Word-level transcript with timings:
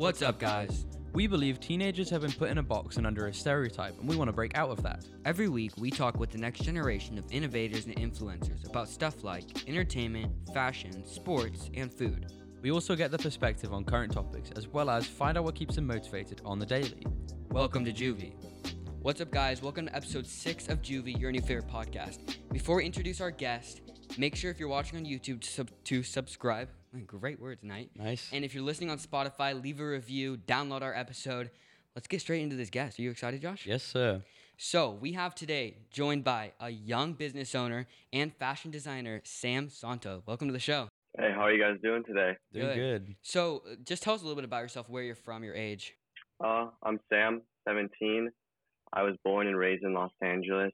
What's 0.00 0.22
up, 0.22 0.38
guys? 0.38 0.86
We 1.12 1.26
believe 1.26 1.60
teenagers 1.60 2.08
have 2.08 2.22
been 2.22 2.32
put 2.32 2.48
in 2.48 2.56
a 2.56 2.62
box 2.62 2.96
and 2.96 3.06
under 3.06 3.26
a 3.26 3.34
stereotype, 3.34 4.00
and 4.00 4.08
we 4.08 4.16
want 4.16 4.28
to 4.28 4.32
break 4.32 4.56
out 4.56 4.70
of 4.70 4.82
that. 4.82 5.04
Every 5.26 5.50
week, 5.50 5.72
we 5.76 5.90
talk 5.90 6.18
with 6.18 6.30
the 6.30 6.38
next 6.38 6.62
generation 6.62 7.18
of 7.18 7.30
innovators 7.30 7.84
and 7.84 7.94
influencers 7.96 8.66
about 8.66 8.88
stuff 8.88 9.22
like 9.22 9.68
entertainment, 9.68 10.32
fashion, 10.54 11.04
sports, 11.04 11.68
and 11.74 11.92
food. 11.92 12.32
We 12.62 12.70
also 12.70 12.96
get 12.96 13.10
the 13.10 13.18
perspective 13.18 13.74
on 13.74 13.84
current 13.84 14.14
topics, 14.14 14.50
as 14.56 14.66
well 14.68 14.88
as 14.88 15.04
find 15.06 15.36
out 15.36 15.44
what 15.44 15.54
keeps 15.54 15.74
them 15.74 15.86
motivated 15.86 16.40
on 16.46 16.58
the 16.58 16.64
daily. 16.64 17.06
Welcome 17.50 17.84
to 17.84 17.92
Juvie. 17.92 18.32
What's 19.02 19.20
up, 19.20 19.30
guys? 19.30 19.60
Welcome 19.60 19.88
to 19.88 19.94
episode 19.94 20.26
six 20.26 20.68
of 20.70 20.80
Juvie, 20.80 21.20
your 21.20 21.30
new 21.30 21.42
favorite 21.42 21.68
podcast. 21.68 22.38
Before 22.50 22.76
we 22.76 22.86
introduce 22.86 23.20
our 23.20 23.30
guest, 23.30 23.82
make 24.16 24.34
sure 24.34 24.50
if 24.50 24.58
you're 24.58 24.66
watching 24.70 24.98
on 24.98 25.04
YouTube 25.04 25.42
to, 25.42 25.50
sub- 25.50 25.70
to 25.84 26.02
subscribe. 26.02 26.70
Great 27.06 27.40
word 27.40 27.60
tonight. 27.60 27.90
Nice. 27.96 28.28
And 28.32 28.44
if 28.44 28.52
you're 28.52 28.64
listening 28.64 28.90
on 28.90 28.98
Spotify, 28.98 29.60
leave 29.60 29.78
a 29.78 29.86
review, 29.86 30.36
download 30.36 30.82
our 30.82 30.94
episode. 30.94 31.50
Let's 31.94 32.08
get 32.08 32.20
straight 32.20 32.42
into 32.42 32.56
this 32.56 32.68
guest. 32.68 32.98
Are 32.98 33.02
you 33.02 33.10
excited, 33.10 33.40
Josh? 33.40 33.64
yes, 33.64 33.82
sir. 33.84 34.22
So, 34.56 34.90
we 34.90 35.12
have 35.12 35.34
today 35.34 35.76
joined 35.90 36.24
by 36.24 36.52
a 36.60 36.68
young 36.68 37.14
business 37.14 37.54
owner 37.54 37.86
and 38.12 38.34
fashion 38.34 38.70
designer, 38.70 39.22
Sam 39.24 39.70
Santo. 39.70 40.22
Welcome 40.26 40.48
to 40.48 40.52
the 40.52 40.58
show. 40.58 40.88
Hey, 41.16 41.30
how 41.32 41.42
are 41.42 41.52
you 41.52 41.62
guys 41.62 41.76
doing 41.82 42.02
today? 42.04 42.36
Doing 42.52 42.66
Good. 42.66 42.76
good. 42.76 43.16
So, 43.22 43.62
uh, 43.70 43.76
just 43.84 44.02
tell 44.02 44.14
us 44.14 44.20
a 44.20 44.24
little 44.24 44.36
bit 44.36 44.44
about 44.44 44.62
yourself, 44.62 44.88
where 44.88 45.02
you're 45.02 45.14
from, 45.14 45.44
your 45.44 45.54
age. 45.54 45.94
Uh, 46.44 46.66
I'm 46.82 46.98
Sam, 47.08 47.40
17. 47.68 48.30
I 48.92 49.02
was 49.02 49.14
born 49.24 49.46
and 49.46 49.56
raised 49.56 49.82
in 49.84 49.94
Los 49.94 50.10
Angeles, 50.22 50.72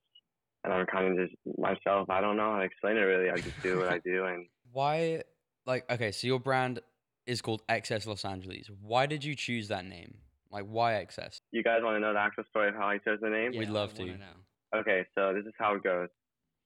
and 0.64 0.72
I'm 0.72 0.86
kind 0.86 1.18
of 1.20 1.28
just 1.28 1.58
myself. 1.58 2.08
I 2.10 2.20
don't 2.22 2.36
know 2.36 2.52
how 2.54 2.58
to 2.60 2.64
explain 2.64 2.96
it 2.96 3.00
really. 3.00 3.30
I 3.30 3.36
just 3.36 3.62
do 3.62 3.78
what 3.78 3.88
I 3.88 3.98
do, 4.04 4.24
and 4.24 4.46
Why, 4.72 5.22
like, 5.66 5.90
okay, 5.90 6.12
so 6.12 6.26
your 6.26 6.40
brand 6.40 6.80
is 7.26 7.42
called 7.42 7.62
Excess 7.68 8.06
Los 8.06 8.24
Angeles. 8.24 8.70
Why 8.80 9.06
did 9.06 9.24
you 9.24 9.34
choose 9.34 9.68
that 9.68 9.84
name? 9.84 10.18
Like, 10.50 10.64
why 10.64 10.94
Excess? 10.94 11.40
you 11.50 11.62
guys 11.62 11.80
want 11.82 11.96
to 11.96 12.00
know 12.00 12.12
the 12.12 12.20
actual 12.20 12.44
story 12.48 12.68
of 12.68 12.74
how 12.74 12.86
I 12.88 12.98
chose 12.98 13.18
the 13.20 13.28
name? 13.28 13.52
Yeah, 13.52 13.60
We'd 13.60 13.68
love 13.68 13.98
wanna 13.98 14.18
know. 14.18 14.78
Okay, 14.80 15.04
so 15.16 15.32
this 15.34 15.44
is 15.44 15.52
how 15.58 15.74
it 15.74 15.82
goes. 15.82 16.08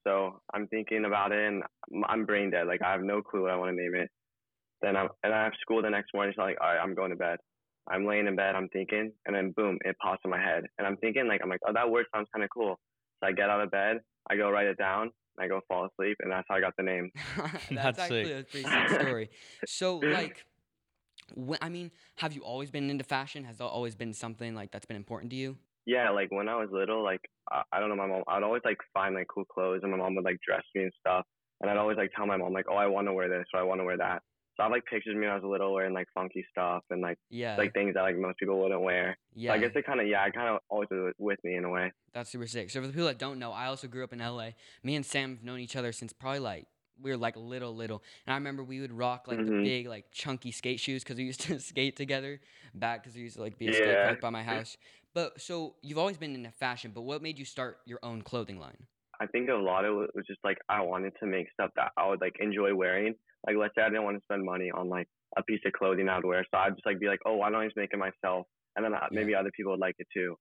So 0.06 0.40
I'm 0.54 0.66
thinking 0.68 1.04
about 1.04 1.32
it, 1.32 1.38
and 1.46 1.62
I'm- 1.62 2.04
I'm 2.08 2.24
brain 2.26 2.50
dead. 2.50 2.66
Like 2.66 2.82
I 2.82 2.92
have 2.92 3.02
no 3.02 3.22
clue 3.22 3.42
what 3.42 3.50
I 3.50 3.56
want 3.56 3.76
to 3.76 3.82
name 3.82 3.94
it. 3.94 4.10
Then 4.80 4.96
I'm 4.96 5.08
and 5.22 5.34
I 5.34 5.44
have 5.44 5.54
school 5.60 5.82
the 5.82 5.90
next 5.90 6.14
morning. 6.14 6.32
So 6.34 6.42
I'm 6.42 6.48
like, 6.50 6.60
all 6.60 6.68
right, 6.68 6.78
I'm 6.82 6.94
going 6.94 7.10
to 7.10 7.16
bed. 7.16 7.38
I'm 7.88 8.06
laying 8.06 8.26
in 8.26 8.36
bed. 8.36 8.54
I'm 8.54 8.68
thinking, 8.68 9.12
and 9.26 9.34
then 9.34 9.52
boom, 9.52 9.78
it 9.84 9.96
pops 9.98 10.20
in 10.24 10.30
my 10.30 10.40
head, 10.40 10.64
and 10.78 10.86
I'm 10.86 10.96
thinking 10.98 11.26
like, 11.26 11.40
I'm 11.42 11.48
like, 11.50 11.60
oh, 11.66 11.72
that 11.72 11.90
word 11.90 12.06
sounds 12.14 12.28
kind 12.32 12.44
of 12.44 12.50
cool. 12.50 12.78
So 13.20 13.28
I 13.28 13.32
get 13.32 13.50
out 13.50 13.60
of 13.60 13.70
bed, 13.70 13.98
I 14.30 14.36
go 14.36 14.50
write 14.50 14.66
it 14.66 14.78
down, 14.78 15.02
and 15.02 15.10
I 15.40 15.48
go 15.48 15.60
fall 15.68 15.86
asleep, 15.86 16.16
and 16.20 16.30
that's 16.30 16.46
how 16.48 16.56
I 16.56 16.60
got 16.60 16.74
the 16.76 16.82
name. 16.82 17.10
That's, 17.36 17.68
That's 17.70 17.98
actually 17.98 18.24
sick. 18.24 18.40
a 18.40 18.50
pretty 18.50 18.68
sick 18.68 19.00
story. 19.00 19.30
So, 19.66 19.96
like, 20.18 20.44
wh- 21.36 21.58
I 21.62 21.68
mean, 21.68 21.90
have 22.16 22.32
you 22.32 22.42
always 22.42 22.70
been 22.70 22.90
into 22.90 23.04
fashion? 23.04 23.44
Has 23.44 23.58
that 23.58 23.64
always 23.64 23.94
been 23.94 24.12
something 24.12 24.54
like 24.54 24.70
that's 24.70 24.86
been 24.86 24.96
important 24.96 25.30
to 25.30 25.36
you? 25.36 25.56
Yeah, 25.86 26.10
like 26.10 26.30
when 26.30 26.48
I 26.48 26.56
was 26.56 26.68
little, 26.70 27.02
like 27.02 27.20
I, 27.50 27.62
I 27.72 27.80
don't 27.80 27.88
know, 27.88 27.96
my 27.96 28.06
mom, 28.06 28.22
I'd 28.28 28.42
always 28.42 28.62
like 28.64 28.78
find 28.92 29.14
like 29.14 29.26
cool 29.32 29.44
clothes, 29.46 29.80
and 29.82 29.90
my 29.90 29.98
mom 29.98 30.14
would 30.16 30.24
like 30.24 30.38
dress 30.46 30.62
me 30.74 30.82
and 30.84 30.92
stuff, 31.00 31.24
and 31.60 31.70
I'd 31.70 31.78
always 31.78 31.96
like 31.96 32.10
tell 32.14 32.26
my 32.26 32.36
mom 32.36 32.52
like, 32.52 32.66
oh, 32.70 32.76
I 32.76 32.86
want 32.86 33.06
to 33.08 33.12
wear 33.12 33.28
this 33.28 33.46
or 33.54 33.60
I 33.60 33.64
want 33.64 33.80
to 33.80 33.84
wear 33.84 33.96
that. 33.96 34.22
I 34.60 34.64
have 34.64 34.72
like 34.72 34.84
pictures 34.86 35.14
of 35.14 35.20
me 35.20 35.26
when 35.26 35.30
I 35.30 35.34
was 35.36 35.44
little 35.44 35.72
wearing 35.72 35.94
like 35.94 36.06
funky 36.14 36.44
stuff 36.50 36.82
and 36.90 37.00
like 37.00 37.18
Yeah. 37.30 37.56
like 37.56 37.72
things 37.72 37.94
that 37.94 38.02
like 38.02 38.16
most 38.16 38.38
people 38.38 38.60
wouldn't 38.60 38.80
wear. 38.82 39.18
yeah. 39.34 39.50
So 39.50 39.54
I 39.54 39.58
guess 39.58 39.70
it 39.74 39.86
kind 39.86 40.00
of 40.00 40.06
yeah, 40.06 40.26
it 40.26 40.34
kind 40.34 40.48
of 40.48 40.60
always 40.68 40.88
was 40.90 41.14
with 41.18 41.38
me 41.44 41.56
in 41.56 41.64
a 41.64 41.70
way. 41.70 41.92
That's 42.12 42.30
super 42.30 42.46
sick. 42.46 42.70
So 42.70 42.80
for 42.80 42.86
the 42.86 42.92
people 42.92 43.06
that 43.06 43.18
don't 43.18 43.38
know, 43.38 43.52
I 43.52 43.66
also 43.66 43.86
grew 43.88 44.04
up 44.04 44.12
in 44.12 44.18
LA. 44.20 44.50
Me 44.82 44.96
and 44.96 45.04
Sam 45.06 45.36
have 45.36 45.44
known 45.44 45.60
each 45.60 45.76
other 45.76 45.92
since 45.92 46.12
probably 46.12 46.40
like 46.40 46.66
we 47.02 47.10
were 47.10 47.16
like 47.16 47.34
little, 47.36 47.74
little. 47.74 48.02
And 48.26 48.34
I 48.34 48.36
remember 48.36 48.62
we 48.62 48.80
would 48.80 48.92
rock 48.92 49.26
like 49.26 49.38
the 49.38 49.52
Mhm. 49.52 49.62
big, 49.64 49.86
like 49.86 50.10
chunky 50.12 50.50
skate 50.50 50.80
shoes 50.80 51.02
because 51.02 51.16
we 51.16 51.24
used 51.24 51.40
to 51.42 51.58
skate 51.60 51.96
together 51.96 52.40
back 52.74 53.02
because 53.02 53.16
we 53.16 53.22
used 53.22 53.36
to 53.36 53.42
like 53.42 53.56
be 53.58 53.68
a 53.68 53.72
skate 53.72 53.86
Yeah. 53.88 54.02
park 54.04 54.20
by 54.20 54.28
my 54.30 54.42
house. 54.42 54.76
But 55.14 55.40
so 55.40 55.76
you've 55.82 55.98
always 55.98 56.18
been 56.18 56.34
into 56.34 56.50
fashion, 56.50 56.92
but 56.94 57.02
what 57.02 57.22
made 57.22 57.38
you 57.38 57.44
start 57.46 57.78
your 57.86 57.98
own 58.02 58.22
clothing 58.22 58.58
line? 58.58 58.86
I 59.20 59.26
think 59.26 59.48
a 59.50 59.54
lot 59.54 59.84
of 59.84 60.02
it 60.02 60.10
was 60.14 60.26
just 60.26 60.40
like 60.44 60.58
I 60.68 60.80
wanted 60.82 61.12
to 61.20 61.26
make 61.26 61.46
stuff 61.52 61.70
that 61.76 61.92
I 61.96 62.06
would 62.08 62.20
like 62.20 62.36
enjoy 62.40 62.74
wearing. 62.74 63.14
Like 63.46 63.56
let's 63.58 63.74
say 63.76 63.82
I 63.82 63.88
didn't 63.88 64.04
want 64.04 64.16
to 64.16 64.22
spend 64.24 64.44
money 64.44 64.70
on 64.70 64.88
like 64.88 65.06
a 65.36 65.42
piece 65.42 65.60
of 65.66 65.72
clothing 65.72 66.08
I 66.08 66.16
would 66.16 66.24
wear, 66.24 66.44
so 66.52 66.58
I'd 66.58 66.74
just 66.74 66.86
like 66.86 67.00
be 67.00 67.06
like, 67.06 67.20
oh, 67.26 67.36
why 67.36 67.50
don't 67.50 67.60
I 67.60 67.64
just 67.64 67.76
make 67.76 67.90
it 67.92 67.98
myself? 67.98 68.46
And 68.76 68.84
then 68.84 68.94
uh, 68.94 69.06
maybe 69.10 69.34
other 69.34 69.50
people 69.56 69.72
would 69.72 69.80
like 69.80 69.94
it 69.98 70.06
too. 70.14 70.36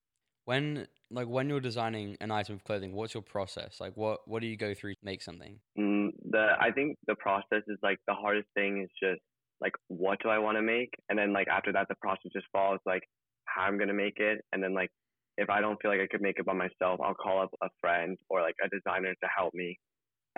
When, 0.45 0.87
like, 1.11 1.27
when 1.27 1.47
you're 1.47 1.59
designing 1.59 2.17
an 2.21 2.31
item 2.31 2.55
of 2.55 2.63
clothing, 2.63 2.93
what's 2.93 3.13
your 3.13 3.21
process? 3.21 3.77
Like, 3.79 3.95
what, 3.95 4.21
what 4.25 4.41
do 4.41 4.47
you 4.47 4.57
go 4.57 4.73
through 4.73 4.95
to 4.95 4.99
make 5.03 5.21
something? 5.21 5.59
Mm, 5.77 6.09
the 6.29 6.53
I 6.59 6.71
think 6.71 6.97
the 7.07 7.15
process 7.15 7.63
is 7.67 7.77
like 7.83 7.97
the 8.07 8.15
hardest 8.15 8.47
thing 8.55 8.81
is 8.83 8.89
just 9.01 9.21
like 9.61 9.73
what 9.89 10.19
do 10.23 10.29
I 10.29 10.39
want 10.39 10.57
to 10.57 10.61
make, 10.61 10.89
and 11.09 11.19
then 11.19 11.33
like 11.33 11.47
after 11.47 11.71
that 11.73 11.87
the 11.89 11.95
process 12.01 12.31
just 12.33 12.47
follows 12.51 12.79
like 12.85 13.03
how 13.45 13.63
I'm 13.63 13.77
gonna 13.77 13.93
make 13.93 14.17
it, 14.17 14.39
and 14.53 14.63
then 14.63 14.73
like 14.73 14.89
if 15.37 15.49
I 15.49 15.61
don't 15.61 15.77
feel 15.81 15.91
like 15.91 16.01
I 16.01 16.07
could 16.07 16.21
make 16.21 16.37
it 16.37 16.45
by 16.45 16.53
myself, 16.53 16.99
I'll 17.03 17.13
call 17.13 17.41
up 17.41 17.51
a 17.63 17.69
friend 17.79 18.17
or 18.29 18.41
like 18.41 18.55
a 18.63 18.69
designer 18.69 19.13
to 19.13 19.29
help 19.35 19.53
me, 19.53 19.77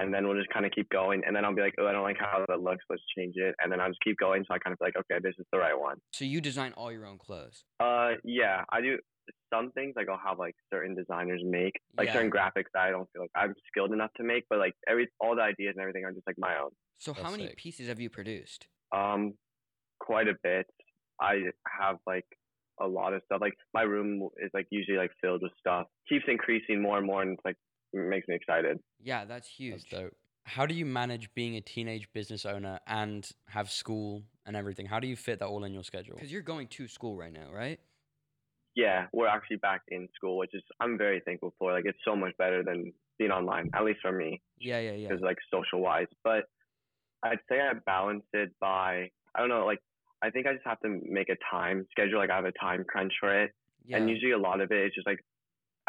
and 0.02 0.14
then 0.14 0.28
we'll 0.28 0.38
just 0.38 0.50
kind 0.50 0.66
of 0.66 0.72
keep 0.72 0.90
going, 0.90 1.22
and 1.26 1.36
then 1.36 1.46
I'll 1.46 1.54
be 1.56 1.62
like, 1.62 1.76
oh, 1.80 1.88
I 1.88 1.92
don't 1.92 2.04
like 2.04 2.18
how 2.20 2.44
that 2.48 2.62
looks, 2.62 2.84
let's 2.90 3.02
change 3.18 3.36
it, 3.38 3.56
and 3.62 3.72
then 3.72 3.80
I'll 3.80 3.90
just 3.90 4.02
keep 4.04 4.18
going, 4.18 4.44
so 4.48 4.54
I 4.56 4.60
kind 4.60 4.74
of 4.74 4.80
feel 4.80 4.88
like 4.88 4.98
okay, 4.98 5.20
this 5.22 5.36
is 5.40 5.46
the 5.52 5.60
right 5.60 5.78
one. 5.78 5.98
So 6.12 6.26
you 6.26 6.42
design 6.42 6.74
all 6.76 6.92
your 6.92 7.06
own 7.06 7.18
clothes. 7.18 7.64
Uh, 7.80 8.12
yeah, 8.24 8.64
I 8.72 8.82
do 8.82 8.98
some 9.54 9.72
things 9.72 9.94
like 9.96 10.08
I'll 10.10 10.20
have 10.26 10.40
like 10.40 10.56
certain 10.74 10.96
designers 10.96 11.42
make 11.46 11.74
like 11.98 12.08
Yeah. 12.08 12.14
certain 12.14 12.32
graphics 12.32 12.72
that 12.74 12.82
I 12.82 12.90
don't 12.90 13.08
feel 13.14 13.22
like 13.22 13.32
I'm 13.36 13.54
skilled 13.68 13.94
enough 13.94 14.12
to 14.18 14.24
make, 14.24 14.44
but 14.50 14.60
like 14.60 14.74
every 14.88 15.08
all 15.20 15.36
the 15.36 15.44
ideas 15.44 15.74
and 15.76 15.82
everything 15.82 16.04
are 16.06 16.12
just 16.12 16.26
like 16.28 16.38
my 16.40 16.58
own. 16.58 16.72
So 16.98 17.14
how 17.14 17.32
many 17.32 17.48
sick. 17.48 17.58
pieces 17.58 17.88
have 17.88 18.00
you 18.00 18.10
produced? 18.10 18.68
Um, 18.96 19.34
quite 20.00 20.28
a 20.28 20.34
bit. 20.44 20.66
I 21.22 21.36
have 21.80 21.98
like 22.08 22.26
a 22.82 22.88
lot 22.88 23.14
of 23.14 23.22
stuff. 23.26 23.42
Like 23.42 23.54
my 23.74 23.84
room 23.84 24.28
is 24.44 24.50
like 24.54 24.68
usually 24.72 24.98
like 24.98 25.12
filled 25.22 25.44
with 25.44 25.52
stuff. 25.60 25.86
Keeps 26.10 26.26
increasing 26.28 26.82
more 26.82 26.98
and 26.98 27.06
more, 27.06 27.22
and 27.22 27.34
it's 27.34 27.46
like 27.46 27.56
it 27.56 27.71
makes 27.94 28.28
me 28.28 28.36
excited. 28.36 28.80
Yeah, 29.02 29.26
that's 29.26 29.48
huge. 29.48 29.84
That's 29.90 30.04
dope. 30.04 30.14
How 30.44 30.66
do 30.66 30.74
you 30.74 30.86
manage 30.86 31.34
being 31.36 31.56
a 31.56 31.62
teenage 31.62 32.12
business 32.14 32.46
owner 32.46 32.80
and 32.88 33.30
have 33.48 33.70
school 33.70 34.24
and 34.46 34.56
everything? 34.56 34.86
How 34.88 35.00
do 35.00 35.08
you 35.08 35.16
fit 35.16 35.40
that 35.40 35.46
all 35.46 35.64
in 35.64 35.74
your 35.74 35.84
schedule? 35.84 36.16
Because 36.16 36.32
you're 36.32 36.42
going 36.42 36.68
to 36.70 36.88
school 36.88 37.16
right 37.16 37.32
now, 37.32 37.48
right? 37.54 37.80
Yeah, 38.76 39.08
we're 39.14 39.28
actually 39.28 39.58
back 39.58 39.82
in 39.90 40.08
school, 40.16 40.38
which 40.38 40.52
is 40.54 40.64
I'm 40.80 40.98
very 40.98 41.22
thankful 41.26 41.54
for. 41.60 41.74
Like 41.74 41.86
it's 41.86 42.00
so 42.06 42.16
much 42.16 42.32
better 42.38 42.64
than 42.64 42.94
being 43.20 43.32
online, 43.32 43.70
at 43.76 43.84
least 43.84 44.00
for 44.02 44.12
me. 44.12 44.42
Yeah, 44.60 44.80
yeah, 44.80 44.94
yeah. 44.94 45.10
because 45.10 45.22
like 45.22 45.38
social 45.54 45.82
wise. 45.82 46.08
But 46.24 46.46
I'd 47.24 47.40
say 47.50 47.60
I 47.60 47.74
balance 47.86 48.24
it 48.34 48.52
by 48.60 49.10
I 49.36 49.40
don't 49.40 49.50
know, 49.50 49.66
like 49.66 49.80
I 50.24 50.30
think 50.30 50.48
I 50.48 50.54
just 50.54 50.66
have 50.66 50.80
to 50.82 51.02
make 51.04 51.30
a 51.30 51.36
time 51.52 51.86
schedule. 51.92 52.18
Like 52.20 52.30
I 52.30 52.36
have 52.36 52.46
a 52.46 52.52
time 52.54 52.84
crunch 52.88 53.14
for 53.20 53.44
it, 53.44 53.52
Yeah. 53.86 53.98
and 53.98 54.10
usually 54.10 54.32
a 54.32 54.38
lot 54.38 54.62
of 54.62 54.72
it 54.72 54.86
is 54.88 54.92
just 54.96 55.06
like 55.06 55.20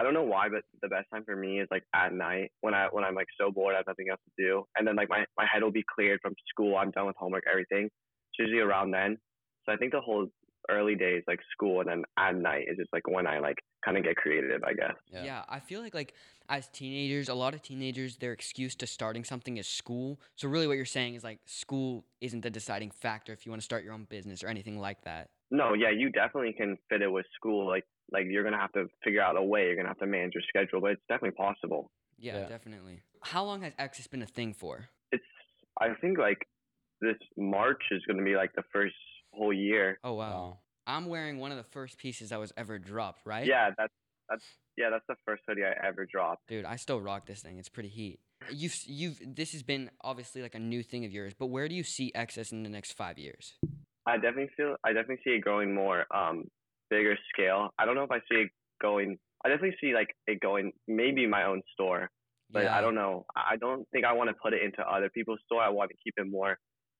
I 0.02 0.04
don't 0.04 0.14
know 0.14 0.24
why, 0.24 0.48
but 0.48 0.62
the 0.82 0.88
best 0.88 1.06
time 1.14 1.22
for 1.24 1.36
me 1.36 1.60
is 1.60 1.68
like 1.70 1.84
at 1.94 2.12
night 2.12 2.50
when 2.60 2.74
I 2.74 2.88
when 2.90 3.04
I'm 3.04 3.14
like 3.14 3.28
so 3.40 3.52
bored, 3.52 3.74
I 3.74 3.76
have 3.76 3.86
nothing 3.86 4.06
else 4.10 4.18
to 4.24 4.44
do, 4.44 4.64
and 4.76 4.84
then 4.84 4.96
like 4.96 5.08
my 5.08 5.24
my 5.38 5.46
head 5.46 5.62
will 5.62 5.70
be 5.70 5.84
cleared 5.94 6.18
from 6.20 6.34
school. 6.50 6.76
I'm 6.76 6.90
done 6.90 7.06
with 7.06 7.14
homework, 7.16 7.44
everything. 7.48 7.84
It's 7.84 8.38
usually 8.40 8.58
around 8.58 8.90
then. 8.90 9.16
So 9.64 9.72
I 9.72 9.76
think 9.76 9.92
the 9.92 10.00
whole 10.00 10.26
early 10.68 10.96
days 10.96 11.22
like 11.28 11.38
school 11.52 11.80
and 11.80 11.88
then 11.88 12.02
at 12.18 12.34
night 12.34 12.66
is 12.68 12.76
just 12.78 12.92
like 12.92 13.06
when 13.06 13.28
I 13.28 13.38
like 13.38 13.58
kind 13.84 13.96
of 13.96 14.02
get 14.02 14.16
creative, 14.16 14.62
I 14.64 14.72
guess. 14.72 14.96
Yeah. 15.12 15.42
I 15.48 15.60
feel 15.60 15.80
like 15.82 15.94
like 15.94 16.14
as 16.48 16.68
teenagers, 16.68 17.28
a 17.28 17.34
lot 17.34 17.54
of 17.54 17.62
teenagers, 17.62 18.16
their 18.16 18.32
excuse 18.32 18.74
to 18.76 18.88
starting 18.88 19.22
something 19.22 19.56
is 19.56 19.68
school. 19.68 20.18
So 20.34 20.48
really, 20.48 20.66
what 20.66 20.76
you're 20.76 20.84
saying 20.84 21.14
is 21.14 21.22
like 21.22 21.38
school 21.46 22.04
isn't 22.20 22.40
the 22.40 22.50
deciding 22.50 22.90
factor 22.90 23.32
if 23.32 23.46
you 23.46 23.52
want 23.52 23.62
to 23.62 23.64
start 23.64 23.84
your 23.84 23.94
own 23.94 24.06
business 24.10 24.42
or 24.42 24.48
anything 24.48 24.80
like 24.80 25.02
that. 25.04 25.30
No, 25.52 25.74
yeah, 25.74 25.90
you 25.90 26.10
definitely 26.10 26.54
can 26.54 26.78
fit 26.88 27.02
it 27.02 27.12
with 27.12 27.26
school. 27.34 27.68
Like, 27.68 27.84
like 28.12 28.24
you're 28.28 28.44
gonna 28.44 28.58
have 28.58 28.72
to 28.72 28.86
figure 29.04 29.22
out 29.22 29.36
a 29.36 29.42
way. 29.42 29.66
You're 29.66 29.76
gonna 29.76 29.88
have 29.88 29.98
to 29.98 30.06
manage 30.06 30.34
your 30.34 30.42
schedule, 30.48 30.80
but 30.80 30.92
it's 30.92 31.02
definitely 31.08 31.36
possible. 31.36 31.90
Yeah, 32.18 32.40
Yeah. 32.40 32.48
definitely. 32.48 33.02
How 33.22 33.44
long 33.44 33.62
has 33.62 33.72
Excess 33.78 34.06
been 34.06 34.22
a 34.22 34.26
thing 34.26 34.52
for? 34.54 34.88
It's, 35.12 35.24
I 35.80 35.94
think 36.00 36.18
like 36.18 36.46
this 37.00 37.16
March 37.36 37.82
is 37.90 38.02
gonna 38.06 38.22
be 38.24 38.36
like 38.36 38.52
the 38.54 38.62
first 38.72 38.94
whole 39.32 39.52
year. 39.52 39.98
Oh 40.04 40.14
wow. 40.14 40.30
Wow. 40.30 40.58
I'm 40.86 41.06
wearing 41.06 41.38
one 41.38 41.52
of 41.52 41.56
the 41.58 41.62
first 41.70 41.96
pieces 41.98 42.30
that 42.30 42.40
was 42.40 42.52
ever 42.56 42.78
dropped, 42.78 43.20
right? 43.24 43.46
Yeah, 43.46 43.70
that's 43.76 43.92
that's 44.28 44.44
yeah, 44.76 44.90
that's 44.90 45.04
the 45.08 45.16
first 45.26 45.42
hoodie 45.46 45.62
I 45.64 45.74
ever 45.86 46.06
dropped. 46.06 46.48
Dude, 46.48 46.64
I 46.64 46.76
still 46.76 47.00
rock 47.00 47.26
this 47.26 47.40
thing. 47.42 47.58
It's 47.58 47.68
pretty 47.68 47.88
heat. 47.90 48.18
You've 48.50 48.74
you've 48.86 49.20
this 49.36 49.52
has 49.52 49.62
been 49.62 49.90
obviously 50.02 50.42
like 50.42 50.54
a 50.54 50.58
new 50.58 50.82
thing 50.82 51.04
of 51.04 51.12
yours, 51.12 51.34
but 51.38 51.46
where 51.46 51.68
do 51.68 51.74
you 51.74 51.84
see 51.84 52.10
Excess 52.14 52.50
in 52.52 52.62
the 52.64 52.68
next 52.68 52.92
five 52.92 53.18
years? 53.18 53.54
I 54.06 54.16
definitely 54.16 54.50
feel 54.56 54.76
I 54.84 54.92
definitely 54.92 55.20
see 55.24 55.30
it 55.30 55.40
growing 55.42 55.72
more 55.74 56.04
um 56.14 56.48
bigger 56.94 57.16
scale. 57.32 57.62
I 57.78 57.82
don't 57.86 57.96
know 57.98 58.04
if 58.10 58.14
I 58.18 58.20
see 58.28 58.38
it 58.44 58.50
going. 58.86 59.08
I 59.44 59.48
definitely 59.48 59.76
see 59.80 59.92
like 60.00 60.10
it 60.32 60.38
going 60.48 60.66
maybe 61.02 61.26
my 61.36 61.42
own 61.50 61.60
store, 61.74 62.02
but 62.54 62.64
I 62.76 62.80
don't 62.84 62.94
know. 63.02 63.14
I 63.36 63.42
I 63.52 63.56
don't 63.64 63.84
think 63.92 64.04
I 64.10 64.12
want 64.18 64.28
to 64.32 64.36
put 64.44 64.52
it 64.56 64.62
into 64.66 64.82
other 64.96 65.10
people's 65.16 65.40
store. 65.46 65.62
I 65.68 65.72
want 65.78 65.90
to 65.92 65.96
keep 66.04 66.14
it 66.22 66.26
more 66.38 66.52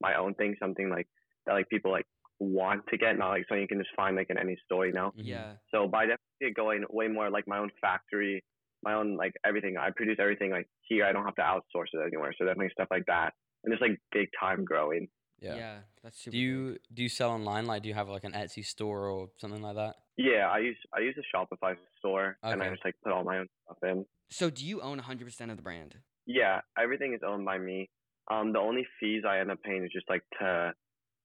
my 0.07 0.13
own 0.23 0.33
thing, 0.39 0.57
something 0.65 0.89
like 0.97 1.07
that 1.47 1.55
like 1.59 1.69
people 1.75 1.91
like 1.99 2.07
want 2.41 2.83
to 2.91 2.97
get, 3.03 3.13
not 3.19 3.31
like 3.35 3.45
something 3.49 3.63
you 3.67 3.69
can 3.75 3.83
just 3.85 3.95
find 4.01 4.17
like 4.21 4.31
in 4.31 4.39
any 4.47 4.57
store, 4.65 4.85
you 4.87 4.93
know. 5.01 5.11
Mhm. 5.19 5.27
Yeah. 5.35 5.51
So 5.73 5.87
by 5.97 6.03
definitely 6.13 6.53
going 6.63 6.85
way 6.99 7.09
more 7.09 7.29
like 7.37 7.47
my 7.55 7.59
own 7.63 7.71
factory, 7.85 8.37
my 8.83 8.95
own 8.99 9.09
like 9.23 9.35
everything. 9.51 9.77
I 9.87 9.91
produce 10.01 10.19
everything 10.27 10.51
like 10.57 10.69
here. 10.89 11.05
I 11.09 11.13
don't 11.15 11.25
have 11.31 11.41
to 11.43 11.49
outsource 11.53 11.91
it 11.95 12.01
anywhere. 12.11 12.33
So 12.37 12.45
definitely 12.47 12.71
stuff 12.79 12.89
like 12.97 13.07
that, 13.15 13.31
and 13.63 13.73
just 13.73 13.83
like 13.87 13.97
big 14.19 14.29
time 14.45 14.65
growing. 14.73 15.05
Yeah. 15.43 15.57
Yeah, 15.57 15.75
that's 16.03 16.19
super. 16.19 16.33
Do 16.33 16.39
you 16.39 16.79
do 16.95 17.03
you 17.03 17.09
sell 17.09 17.31
online? 17.31 17.67
Like, 17.67 17.83
do 17.83 17.89
you 17.89 17.95
have 17.95 18.09
like 18.09 18.25
an 18.25 18.33
Etsy 18.33 18.65
store 18.65 19.09
or 19.09 19.29
something 19.39 19.61
like 19.61 19.75
that? 19.75 19.97
Yeah, 20.17 20.49
I 20.49 20.59
use 20.59 20.77
I 20.95 21.01
use 21.01 21.17
a 21.19 21.37
Shopify 21.37 21.75
store 21.99 22.37
and 22.43 22.63
I 22.63 22.71
just 22.71 22.85
like 22.85 22.95
put 23.03 23.13
all 23.13 23.25
my 23.25 23.39
own 23.39 23.49
stuff 23.65 23.79
in. 23.83 24.07
So 24.31 24.49
do 24.51 24.65
you 24.65 24.81
own 24.81 24.99
100% 24.99 25.51
of 25.51 25.57
the 25.57 25.63
brand? 25.63 25.97
Yeah, 26.27 26.61
everything 26.79 27.13
is 27.13 27.21
owned 27.27 27.45
by 27.45 27.59
me. 27.59 27.91
Um, 28.31 28.53
the 28.53 28.61
only 28.61 28.87
fees 29.01 29.25
I 29.29 29.41
end 29.41 29.51
up 29.51 29.63
paying 29.63 29.85
is 29.85 29.91
just 29.93 30.09
like 30.09 30.23
to 30.39 30.73